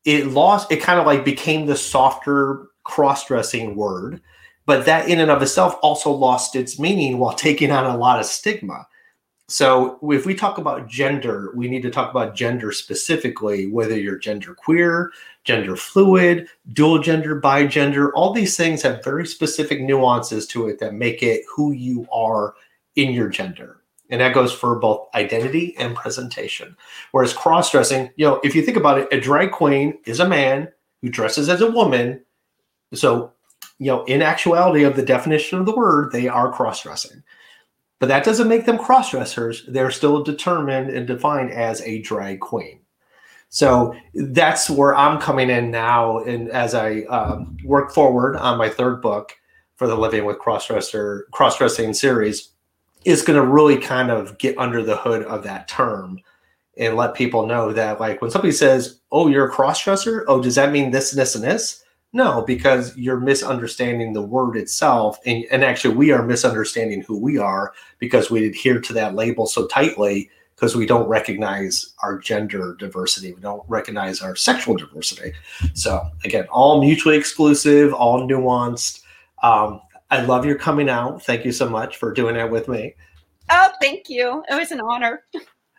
it 0.07 0.29
lost, 0.29 0.73
it 0.73 0.81
kind 0.81 0.99
of 0.99 1.05
like 1.05 1.25
became 1.25 1.67
the 1.67 1.77
softer 1.77 2.69
cross-dressing 2.85 3.77
word. 3.77 4.23
But 4.65 4.87
that 4.87 5.09
in 5.09 5.21
and 5.21 5.31
of 5.31 5.43
itself 5.43 5.77
also 5.83 6.11
lost 6.11 6.57
its 6.57 6.79
meaning 6.79 7.19
while 7.19 7.35
taking 7.37 7.71
on 7.71 7.85
a 7.85 7.99
lot 7.99 8.19
of 8.19 8.25
stigma. 8.25 8.87
So 9.49 9.99
if 10.11 10.27
we 10.27 10.35
talk 10.35 10.59
about 10.59 10.89
gender, 10.89 11.53
we 11.55 11.69
need 11.69 11.83
to 11.83 11.91
talk 11.91 12.11
about 12.11 12.35
gender 12.35 12.73
specifically, 12.73 13.69
whether 13.69 13.97
you're 13.97 14.19
gender 14.19 14.55
queer, 14.55 15.13
gender 15.45 15.77
fluid, 15.77 16.49
dual 16.73 16.99
gender, 16.99 17.41
bigender, 17.41 18.11
all 18.15 18.33
these 18.33 18.57
things 18.57 18.83
have 18.83 19.05
very 19.05 19.25
specific 19.25 19.81
nuances 19.81 20.49
to 20.49 20.67
it 20.67 20.81
that 20.81 20.95
make 20.95 21.23
it 21.23 21.45
who 21.55 21.71
you 21.71 22.09
are 22.13 22.55
in 22.97 23.13
your 23.13 23.29
gender. 23.29 23.83
And 24.11 24.21
that 24.21 24.35
goes 24.35 24.53
for 24.53 24.79
both 24.79 25.09
identity 25.15 25.75
and 25.79 25.97
presentation. 25.97 26.77
Whereas 27.13 27.33
cross 27.33 27.71
dressing, 27.71 28.11
you 28.17 28.27
know, 28.27 28.41
if 28.45 28.55
you 28.55 28.63
think 28.63 28.77
about 28.77 28.99
it, 28.99 29.09
a 29.13 29.21
drag 29.21 29.51
queen 29.51 29.99
is 30.05 30.21
a 30.21 30.29
man 30.29 30.69
who 31.03 31.09
dresses 31.09 31.49
as 31.49 31.61
a 31.61 31.71
woman. 31.71 32.25
So, 32.95 33.33
you 33.79 33.87
know, 33.87 34.05
in 34.05 34.23
actuality 34.23 34.85
of 34.85 34.97
the 34.97 35.05
definition 35.05 35.59
of 35.59 35.67
the 35.67 35.75
word, 35.75 36.13
they 36.13 36.29
are 36.29 36.53
cross 36.53 36.83
dressing. 36.83 37.23
But 37.99 38.09
that 38.09 38.25
doesn't 38.25 38.49
make 38.49 38.67
them 38.67 38.79
cross 38.79 39.11
dressers. 39.11 39.65
They're 39.67 39.91
still 39.91 40.23
determined 40.23 40.91
and 40.91 41.07
defined 41.07 41.51
as 41.51 41.81
a 41.83 42.03
drag 42.03 42.41
queen. 42.41 42.81
So 43.49 43.95
that's 44.15 44.69
where 44.69 44.95
I'm 44.95 45.21
coming 45.21 45.51
in 45.51 45.71
now. 45.71 46.19
And 46.19 46.49
as 46.51 46.75
I 46.75 47.03
um, 47.03 47.57
work 47.65 47.93
forward 47.93 48.37
on 48.37 48.59
my 48.59 48.69
third 48.69 49.01
book 49.01 49.33
for 49.77 49.87
the 49.87 49.97
Living 49.97 50.25
with 50.25 50.39
Crossdresser 50.39 51.23
Crossdressing 51.33 51.95
series, 51.95 52.51
is 53.07 53.23
going 53.23 53.41
to 53.41 53.47
really 53.47 53.79
kind 53.79 54.11
of 54.11 54.37
get 54.37 54.59
under 54.59 54.83
the 54.83 54.97
hood 54.97 55.23
of 55.23 55.45
that 55.45 55.69
term 55.69 56.21
and 56.77 56.97
let 56.97 57.15
people 57.15 57.47
know 57.47 57.73
that, 57.73 58.01
like, 58.01 58.21
when 58.21 58.31
somebody 58.31 58.53
says, 58.53 59.01
"Oh, 59.11 59.29
you're 59.29 59.49
a 59.49 59.53
crossdresser," 59.53 60.25
oh, 60.29 60.43
does 60.43 60.57
that 60.57 60.73
mean 60.73 60.91
this 60.91 61.13
and 61.13 61.21
this 61.21 61.35
and 61.35 61.45
this? 61.45 61.85
No, 62.13 62.43
because 62.43 62.97
you're 62.97 63.21
misunderstanding 63.21 64.13
the 64.13 64.23
word 64.23 64.57
itself. 64.57 65.19
And, 65.25 65.45
and 65.51 65.65
actually, 65.65 65.95
we 65.95 66.11
are 66.13 66.23
misunderstanding 66.25 67.03
who 67.03 67.19
we 67.19 67.39
are 67.39 67.73
because 67.99 68.31
we 68.31 68.47
adhere 68.47 68.81
to 68.81 68.93
that 68.95 69.15
label 69.15 69.47
so 69.47 69.67
tightly 69.67 70.31
because 70.55 70.75
we 70.75 70.87
don't 70.87 71.09
recognize 71.09 71.95
our 72.03 72.19
gender 72.19 72.75
diversity. 72.79 73.33
We 73.33 73.41
don't 73.41 73.63
recognize 73.69 74.23
our 74.23 74.35
sexual 74.35 74.77
diversity. 74.77 75.33
So, 75.75 76.09
again, 76.25 76.47
all 76.51 76.81
mutually 76.81 77.17
exclusive, 77.17 77.93
all 77.93 78.27
nuanced. 78.27 79.03
Um, 79.43 79.81
I 80.11 80.23
love 80.23 80.45
your 80.45 80.57
coming 80.57 80.89
out. 80.89 81.23
Thank 81.23 81.45
you 81.45 81.53
so 81.53 81.69
much 81.69 81.97
for 81.97 82.13
doing 82.13 82.37
that 82.37 82.51
with 82.51 82.69
me. 82.69 82.95
Oh, 83.51 83.69
thank 83.81 84.09
you. 84.09 84.43
It 84.49 84.55
was 84.55 84.71
an 84.71 84.81
honor. 84.81 85.25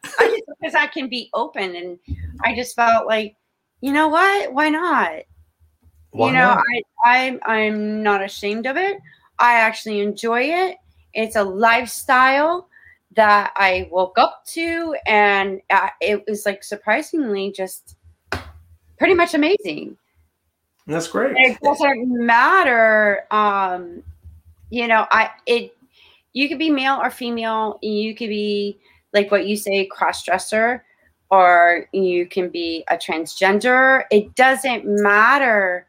because 0.03 0.75
I 0.75 0.87
can 0.87 1.09
be 1.09 1.29
open 1.33 1.75
and 1.75 1.99
I 2.43 2.55
just 2.55 2.75
felt 2.75 3.07
like, 3.07 3.35
you 3.81 3.91
know 3.91 4.07
what? 4.07 4.53
Why 4.53 4.69
not? 4.69 5.23
Why 6.11 6.27
you 6.27 6.33
know, 6.33 6.55
not? 6.55 6.63
I, 7.05 7.27
I'm 7.27 7.39
I'm 7.45 8.03
not 8.03 8.23
ashamed 8.23 8.65
of 8.65 8.77
it. 8.77 8.97
I 9.39 9.55
actually 9.55 9.99
enjoy 9.99 10.43
it. 10.43 10.77
It's 11.13 11.35
a 11.35 11.43
lifestyle 11.43 12.69
that 13.15 13.51
I 13.55 13.87
woke 13.91 14.17
up 14.17 14.43
to, 14.53 14.95
and 15.05 15.61
uh, 15.69 15.89
it 16.01 16.23
was 16.27 16.45
like 16.45 16.63
surprisingly 16.63 17.51
just 17.51 17.95
pretty 18.97 19.13
much 19.13 19.33
amazing. 19.33 19.97
That's 20.87 21.07
great. 21.07 21.35
it 21.35 21.59
doesn't 21.61 22.07
matter. 22.25 23.25
Um, 23.29 24.03
you 24.69 24.87
know, 24.87 25.05
I 25.11 25.31
it 25.45 25.75
you 26.33 26.47
could 26.47 26.59
be 26.59 26.69
male 26.69 26.99
or 27.01 27.09
female. 27.09 27.79
You 27.81 28.15
could 28.15 28.29
be 28.29 28.77
like 29.13 29.31
what 29.31 29.47
you 29.47 29.55
say, 29.55 29.85
cross 29.85 30.23
dresser, 30.23 30.83
or 31.31 31.87
you 31.91 32.27
can 32.27 32.49
be 32.49 32.83
a 32.89 32.97
transgender. 32.97 34.03
It 34.11 34.35
doesn't 34.35 34.83
matter 34.85 35.87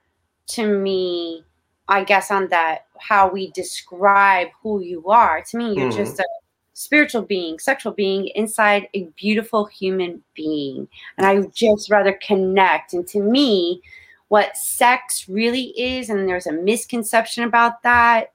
to 0.48 0.66
me. 0.66 1.44
I 1.90 2.04
guess 2.04 2.30
on 2.30 2.48
that 2.48 2.86
how 2.98 3.30
we 3.30 3.50
describe 3.52 4.48
who 4.62 4.80
you 4.80 5.08
are. 5.08 5.42
To 5.42 5.56
me, 5.56 5.74
you're 5.74 5.88
mm-hmm. 5.88 5.96
just 5.96 6.18
a 6.18 6.26
spiritual 6.74 7.22
being, 7.22 7.58
sexual 7.58 7.92
being 7.92 8.28
inside 8.34 8.88
a 8.94 9.04
beautiful 9.16 9.64
human 9.64 10.22
being. 10.34 10.86
And 11.16 11.26
I 11.26 11.40
just 11.52 11.90
rather 11.90 12.18
connect. 12.22 12.92
And 12.92 13.06
to 13.08 13.20
me, 13.20 13.82
what 14.28 14.56
sex 14.56 15.28
really 15.28 15.72
is, 15.80 16.10
and 16.10 16.28
there's 16.28 16.46
a 16.46 16.52
misconception 16.52 17.44
about 17.44 17.82
that. 17.82 18.32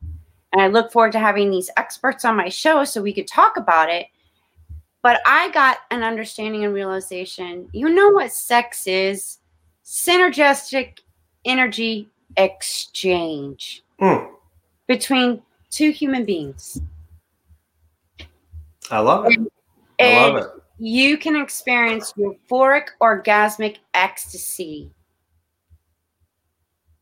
And 0.53 0.61
I 0.61 0.67
look 0.67 0.91
forward 0.91 1.11
to 1.13 1.19
having 1.19 1.49
these 1.49 1.71
experts 1.77 2.23
on 2.23 2.37
my 2.37 2.47
show 2.47 2.83
so 2.83 3.01
we 3.01 3.13
could 3.13 3.27
talk 3.27 3.57
about 3.57 3.89
it. 3.89 4.05
But 5.01 5.19
I 5.25 5.49
got 5.51 5.79
an 5.91 6.03
understanding 6.03 6.63
and 6.63 6.73
realization 6.73 7.67
you 7.73 7.89
know 7.89 8.09
what 8.09 8.31
sex 8.31 8.87
is? 8.87 9.39
Synergistic 9.83 10.99
energy 11.43 12.07
exchange 12.37 13.83
mm. 13.99 14.29
between 14.87 15.41
two 15.69 15.89
human 15.89 16.23
beings. 16.23 16.79
I 18.91 18.99
love 18.99 19.25
it. 19.25 19.37
And, 19.37 19.49
I 19.99 20.27
love 20.27 20.35
it. 20.37 20.63
You 20.77 21.17
can 21.17 21.35
experience 21.35 22.13
euphoric 22.13 22.87
orgasmic 23.01 23.77
ecstasy 23.93 24.91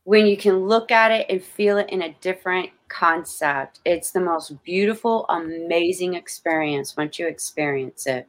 when 0.04 0.26
you 0.26 0.36
can 0.36 0.66
look 0.66 0.90
at 0.90 1.10
it 1.10 1.26
and 1.28 1.42
feel 1.42 1.78
it 1.78 1.88
in 1.90 2.02
a 2.02 2.14
different 2.20 2.70
concept. 2.88 3.80
It's 3.84 4.10
the 4.10 4.20
most 4.20 4.62
beautiful, 4.64 5.26
amazing 5.28 6.14
experience 6.14 6.96
once 6.96 7.18
you 7.18 7.26
experience 7.26 8.06
it. 8.06 8.26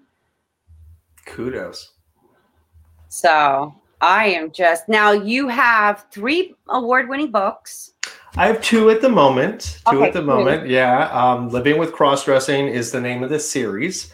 Kudos. 1.25 1.93
So 3.09 3.73
I 4.01 4.25
am 4.27 4.51
just 4.51 4.89
now. 4.89 5.11
You 5.11 5.47
have 5.47 6.05
three 6.11 6.55
award-winning 6.69 7.31
books. 7.31 7.91
I 8.35 8.47
have 8.47 8.61
two 8.61 8.89
at 8.89 9.01
the 9.01 9.09
moment. 9.09 9.79
Two 9.89 9.97
okay, 9.97 10.07
at 10.07 10.13
the 10.13 10.21
moment. 10.21 10.67
Yeah. 10.67 11.09
Um, 11.09 11.49
Living 11.49 11.77
with 11.77 11.93
Cross 11.93 12.25
Dressing 12.25 12.67
is 12.67 12.91
the 12.91 12.99
name 12.99 13.23
of 13.23 13.29
the 13.29 13.39
series. 13.39 14.13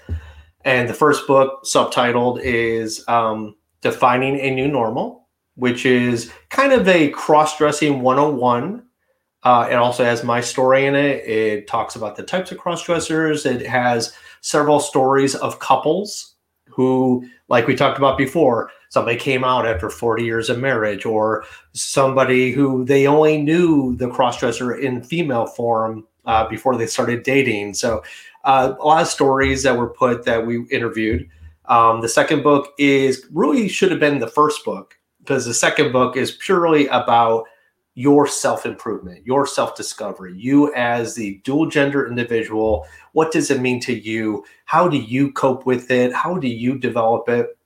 And 0.66 0.90
the 0.90 0.94
first 0.94 1.26
book, 1.26 1.64
subtitled, 1.64 2.42
is 2.44 3.04
um, 3.08 3.56
Defining 3.82 4.38
a 4.40 4.54
New 4.54 4.68
Normal, 4.68 5.26
which 5.60 5.86
is 5.86 6.32
kind 6.50 6.74
of 6.74 6.88
a 6.88 7.10
cross 7.10 7.58
dressing 7.58 8.02
101. 8.02 8.84
Uh, 9.44 9.68
it 9.70 9.76
also 9.76 10.04
has 10.04 10.24
my 10.24 10.42
story 10.42 10.86
in 10.86 10.96
it. 10.96 11.26
It 11.26 11.68
talks 11.68 11.96
about 11.96 12.16
the 12.16 12.24
types 12.24 12.52
of 12.52 12.58
cross 12.58 12.84
dressers. 12.84 13.46
It 13.46 13.66
has 13.66 14.14
several 14.42 14.80
stories 14.80 15.36
of 15.36 15.60
couples 15.60 16.36
who, 16.68 17.26
like 17.50 17.68
we 17.68 17.76
talked 17.76 17.98
about 17.98 18.18
before, 18.18 18.72
somebody 18.90 19.18
came 19.18 19.44
out 19.44 19.66
after 19.66 19.90
40 19.90 20.24
years 20.24 20.50
of 20.50 20.60
marriage 20.60 21.06
or 21.06 21.46
somebody 21.74 22.52
who 22.52 22.84
they 22.86 23.08
only 23.08 23.42
knew 23.42 23.96
the 23.98 24.10
cross 24.10 24.40
dresser 24.40 24.74
in 24.74 25.02
female 25.02 25.46
form 25.46 26.06
uh, 26.26 26.48
before 26.48 26.76
they 26.76 26.86
started 26.86 27.24
dating 27.24 27.74
so 27.74 28.04
uh, 28.44 28.74
a 28.80 28.84
lot 28.84 29.02
of 29.02 29.08
stories 29.08 29.64
that 29.64 29.78
were 29.78 29.90
put 29.90 30.26
that 30.26 30.46
we 30.46 30.66
interviewed 30.68 31.28
um, 31.66 32.02
the 32.02 32.10
second 32.10 32.44
book 32.44 32.74
is 32.78 33.26
really 33.32 33.68
should 33.68 33.92
have 33.92 34.00
been 34.00 34.20
the 34.20 34.28
first 34.28 34.66
book 34.66 34.99
because 35.20 35.46
the 35.46 35.54
second 35.54 35.92
book 35.92 36.18
is 36.18 36.32
purely 36.32 36.88
about 36.88 37.46
your 37.96 38.28
self 38.28 38.66
improvement, 38.66 39.26
your 39.26 39.46
self 39.46 39.76
discovery, 39.76 40.34
you 40.38 40.74
as 40.74 41.16
the 41.16 41.42
dual 41.44 41.66
gender 41.66 42.08
individual. 42.08 42.88
What 43.12 43.32
does 43.32 43.52
it 43.52 43.60
mean 43.60 43.82
to 43.82 43.94
you? 43.94 44.46
How 44.66 44.88
do 44.88 44.98
you 44.98 45.32
cope 45.34 45.66
with 45.66 45.92
it? 45.92 46.14
How 46.14 46.38
do 46.38 46.48
you 46.48 46.78
develop 46.78 47.28
it? 47.28 47.58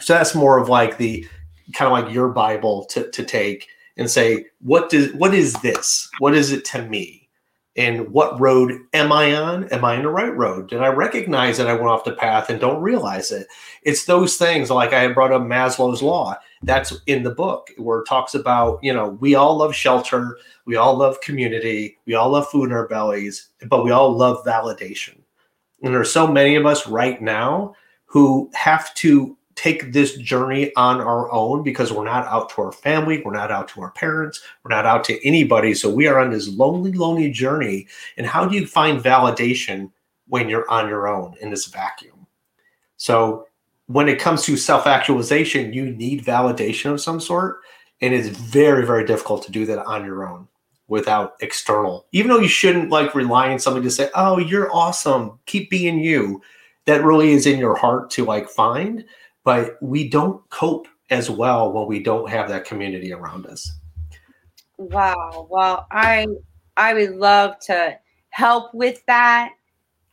So 0.00 0.14
that's 0.14 0.34
more 0.34 0.58
of 0.58 0.68
like 0.68 0.98
the 0.98 1.26
kind 1.72 1.92
of 1.92 2.04
like 2.04 2.14
your 2.14 2.28
Bible 2.28 2.84
to, 2.86 3.10
to 3.10 3.24
take 3.24 3.68
and 3.96 4.10
say, 4.10 4.46
what 4.60 4.88
does 4.88 5.12
what 5.14 5.34
is 5.34 5.54
this? 5.54 6.08
What 6.18 6.34
is 6.34 6.52
it 6.52 6.64
to 6.66 6.82
me? 6.82 7.21
And 7.76 8.10
what 8.10 8.38
road 8.38 8.72
am 8.92 9.12
I 9.12 9.34
on? 9.34 9.64
Am 9.70 9.84
I 9.84 9.96
on 9.96 10.02
the 10.02 10.10
right 10.10 10.34
road? 10.36 10.68
Did 10.68 10.82
I 10.82 10.88
recognize 10.88 11.56
that 11.56 11.68
I 11.68 11.74
went 11.74 11.86
off 11.86 12.04
the 12.04 12.12
path 12.12 12.50
and 12.50 12.60
don't 12.60 12.82
realize 12.82 13.30
it? 13.32 13.46
It's 13.82 14.04
those 14.04 14.36
things 14.36 14.70
like 14.70 14.92
I 14.92 15.08
brought 15.08 15.32
up 15.32 15.42
Maslow's 15.42 16.02
law. 16.02 16.36
That's 16.62 16.92
in 17.06 17.22
the 17.22 17.30
book 17.30 17.70
where 17.78 18.00
it 18.00 18.06
talks 18.06 18.34
about, 18.34 18.78
you 18.82 18.92
know, 18.92 19.10
we 19.20 19.34
all 19.34 19.56
love 19.56 19.74
shelter, 19.74 20.36
we 20.66 20.76
all 20.76 20.96
love 20.96 21.20
community, 21.22 21.98
we 22.04 22.14
all 22.14 22.30
love 22.30 22.48
food 22.48 22.66
in 22.66 22.72
our 22.72 22.86
bellies, 22.86 23.48
but 23.68 23.84
we 23.84 23.90
all 23.90 24.14
love 24.14 24.44
validation. 24.44 25.18
And 25.82 25.94
there's 25.94 26.12
so 26.12 26.26
many 26.26 26.56
of 26.56 26.66
us 26.66 26.86
right 26.86 27.20
now 27.22 27.74
who 28.04 28.50
have 28.52 28.92
to 28.96 29.36
take 29.54 29.92
this 29.92 30.16
journey 30.16 30.74
on 30.76 31.00
our 31.00 31.30
own 31.30 31.62
because 31.62 31.92
we're 31.92 32.04
not 32.04 32.26
out 32.26 32.50
to 32.50 32.62
our 32.62 32.72
family, 32.72 33.22
we're 33.24 33.32
not 33.32 33.50
out 33.50 33.68
to 33.68 33.80
our 33.82 33.90
parents, 33.90 34.42
we're 34.62 34.74
not 34.74 34.86
out 34.86 35.04
to 35.04 35.26
anybody. 35.26 35.74
So 35.74 35.92
we 35.92 36.06
are 36.06 36.18
on 36.18 36.30
this 36.30 36.48
lonely, 36.48 36.92
lonely 36.92 37.30
journey. 37.30 37.86
And 38.16 38.26
how 38.26 38.46
do 38.46 38.56
you 38.56 38.66
find 38.66 39.02
validation 39.02 39.90
when 40.28 40.48
you're 40.48 40.70
on 40.70 40.88
your 40.88 41.08
own 41.08 41.34
in 41.40 41.50
this 41.50 41.66
vacuum? 41.66 42.26
So 42.96 43.46
when 43.86 44.08
it 44.08 44.18
comes 44.18 44.42
to 44.44 44.56
self 44.56 44.86
actualization, 44.86 45.72
you 45.72 45.90
need 45.90 46.24
validation 46.24 46.92
of 46.92 47.00
some 47.00 47.20
sort. 47.20 47.60
And 48.00 48.12
it's 48.14 48.28
very, 48.28 48.84
very 48.86 49.04
difficult 49.04 49.44
to 49.44 49.52
do 49.52 49.66
that 49.66 49.84
on 49.86 50.04
your 50.04 50.26
own 50.26 50.48
without 50.88 51.34
external. 51.40 52.06
Even 52.12 52.30
though 52.30 52.40
you 52.40 52.48
shouldn't 52.48 52.90
like 52.90 53.14
rely 53.14 53.52
on 53.52 53.58
somebody 53.58 53.84
to 53.84 53.90
say, 53.90 54.08
oh, 54.14 54.38
you're 54.38 54.72
awesome, 54.74 55.38
keep 55.46 55.70
being 55.70 56.00
you. 56.00 56.42
That 56.86 57.04
really 57.04 57.32
is 57.32 57.46
in 57.46 57.58
your 57.58 57.76
heart 57.76 58.10
to 58.10 58.24
like 58.24 58.48
find 58.48 59.04
but 59.44 59.76
we 59.82 60.08
don't 60.08 60.48
cope 60.50 60.86
as 61.10 61.28
well 61.28 61.72
when 61.72 61.86
we 61.86 62.02
don't 62.02 62.28
have 62.28 62.48
that 62.48 62.64
community 62.64 63.12
around 63.12 63.46
us. 63.46 63.70
Wow. 64.78 65.46
Well, 65.50 65.86
I 65.90 66.26
I 66.76 66.94
would 66.94 67.16
love 67.16 67.58
to 67.66 67.98
help 68.30 68.72
with 68.74 69.04
that. 69.06 69.52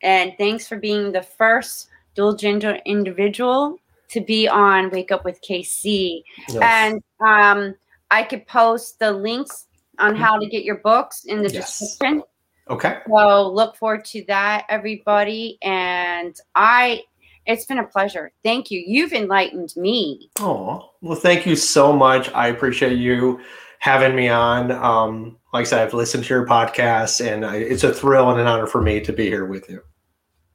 And 0.02 0.34
thanks 0.38 0.68
for 0.68 0.78
being 0.78 1.12
the 1.12 1.22
first 1.22 1.90
dual 2.16 2.36
gender 2.36 2.80
individual 2.86 3.80
to 4.10 4.22
be 4.22 4.48
on 4.48 4.90
Wake 4.90 5.12
Up 5.12 5.24
with 5.24 5.42
KC. 5.42 6.24
Yes. 6.50 6.58
And 6.62 7.02
um, 7.20 7.76
I 8.12 8.24
could 8.24 8.46
post 8.48 9.00
the 9.00 9.12
links 9.12 9.68
on 10.00 10.16
how 10.16 10.38
to 10.38 10.48
get 10.48 10.64
your 10.64 10.78
books 10.78 11.26
in 11.26 11.42
the 11.42 11.52
yes. 11.52 11.80
description. 11.80 12.24
Okay. 12.70 13.00
So 13.08 13.52
look 13.52 13.76
forward 13.76 14.06
to 14.06 14.24
that, 14.28 14.66
everybody. 14.70 15.58
And 15.62 16.36
I 16.56 17.04
it's 17.50 17.66
been 17.66 17.80
a 17.80 17.84
pleasure. 17.84 18.32
Thank 18.44 18.70
you. 18.70 18.82
You've 18.86 19.12
enlightened 19.12 19.74
me. 19.76 20.30
Oh, 20.38 20.92
well, 21.02 21.18
thank 21.18 21.48
you 21.48 21.56
so 21.56 21.92
much. 21.92 22.32
I 22.34 22.48
appreciate 22.48 22.98
you 22.98 23.42
having 23.80 24.16
me 24.16 24.30
on. 24.30 24.72
Um, 24.72 25.38
like 25.52 25.62
I 25.62 25.64
said, 25.64 25.82
I've 25.82 25.96
listened 25.96 26.26
to 26.26 26.34
your 26.34 26.46
podcast, 26.46 27.26
and 27.26 27.44
it's 27.44 27.84
a 27.84 27.92
thrill 27.92 28.30
and 28.30 28.40
an 28.40 28.46
honor 28.46 28.68
for 28.68 28.84
me 28.84 29.02
to 29.02 29.12
be 29.12 29.26
here 29.26 29.46
with 29.46 29.68
you. 29.68 29.82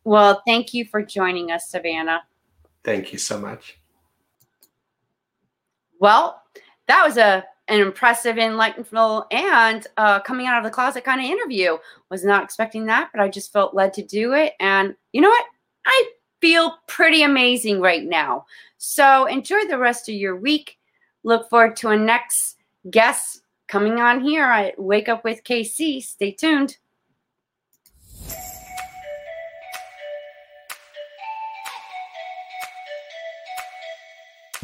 Well, 0.04 0.40
thank 0.46 0.72
you 0.72 0.84
for 0.84 1.02
joining 1.02 1.50
us, 1.50 1.68
Savannah. 1.68 2.22
Thank 2.84 3.12
you 3.12 3.18
so 3.18 3.40
much. 3.40 3.76
Well, 5.98 6.40
that 6.86 7.04
was 7.04 7.16
a 7.16 7.44
an 7.66 7.80
impressive, 7.80 8.36
enlightened, 8.36 8.86
and 9.32 9.86
uh, 9.96 10.20
coming 10.20 10.46
out 10.46 10.58
of 10.58 10.64
the 10.64 10.70
closet 10.70 11.02
kind 11.02 11.18
of 11.18 11.28
interview. 11.28 11.78
Was 12.10 12.24
not 12.24 12.44
expecting 12.44 12.86
that, 12.86 13.10
but 13.12 13.20
I 13.20 13.28
just 13.28 13.52
felt 13.52 13.74
led 13.74 13.94
to 13.94 14.04
do 14.04 14.34
it. 14.34 14.52
And 14.60 14.94
you 15.12 15.20
know 15.20 15.30
what? 15.30 15.44
I 15.86 16.10
feel 16.44 16.76
pretty 16.86 17.22
amazing 17.22 17.80
right 17.80 18.04
now. 18.04 18.44
So 18.76 19.24
enjoy 19.24 19.64
the 19.66 19.78
rest 19.78 20.10
of 20.10 20.14
your 20.14 20.36
week. 20.36 20.78
Look 21.22 21.48
forward 21.48 21.74
to 21.76 21.88
a 21.88 21.96
next 21.96 22.58
guest 22.90 23.40
coming 23.66 23.98
on 23.98 24.20
here 24.20 24.44
at 24.44 24.78
Wake 24.78 25.08
Up 25.08 25.24
with 25.24 25.42
KC. 25.42 26.02
Stay 26.02 26.32
tuned. 26.32 26.76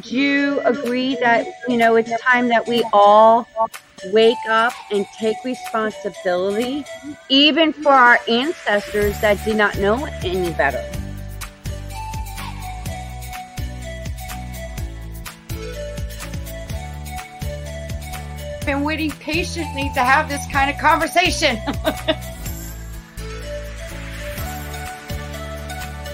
Do 0.03 0.15
you 0.15 0.61
agree 0.67 1.17
that, 1.17 1.47
you 1.67 1.79
know, 1.79 1.97
it's 1.97 2.13
time 2.21 2.49
that 2.49 2.69
we 2.69 2.85
all 2.93 3.49
wake 4.13 4.37
up 4.51 4.75
and 4.91 5.07
take 5.19 5.37
responsibility, 5.47 6.85
even 7.31 7.73
for 7.73 7.93
our 7.93 8.19
ancestors 8.29 9.19
that 9.23 9.43
did 9.47 9.57
not 9.57 9.79
know 9.79 10.05
any 10.23 10.53
better? 10.53 11.00
Been 18.71 18.85
waiting 18.85 19.11
patiently 19.11 19.91
to 19.95 20.01
have 20.01 20.29
this 20.29 20.47
kind 20.47 20.71
of 20.71 20.79
conversation. 20.79 21.59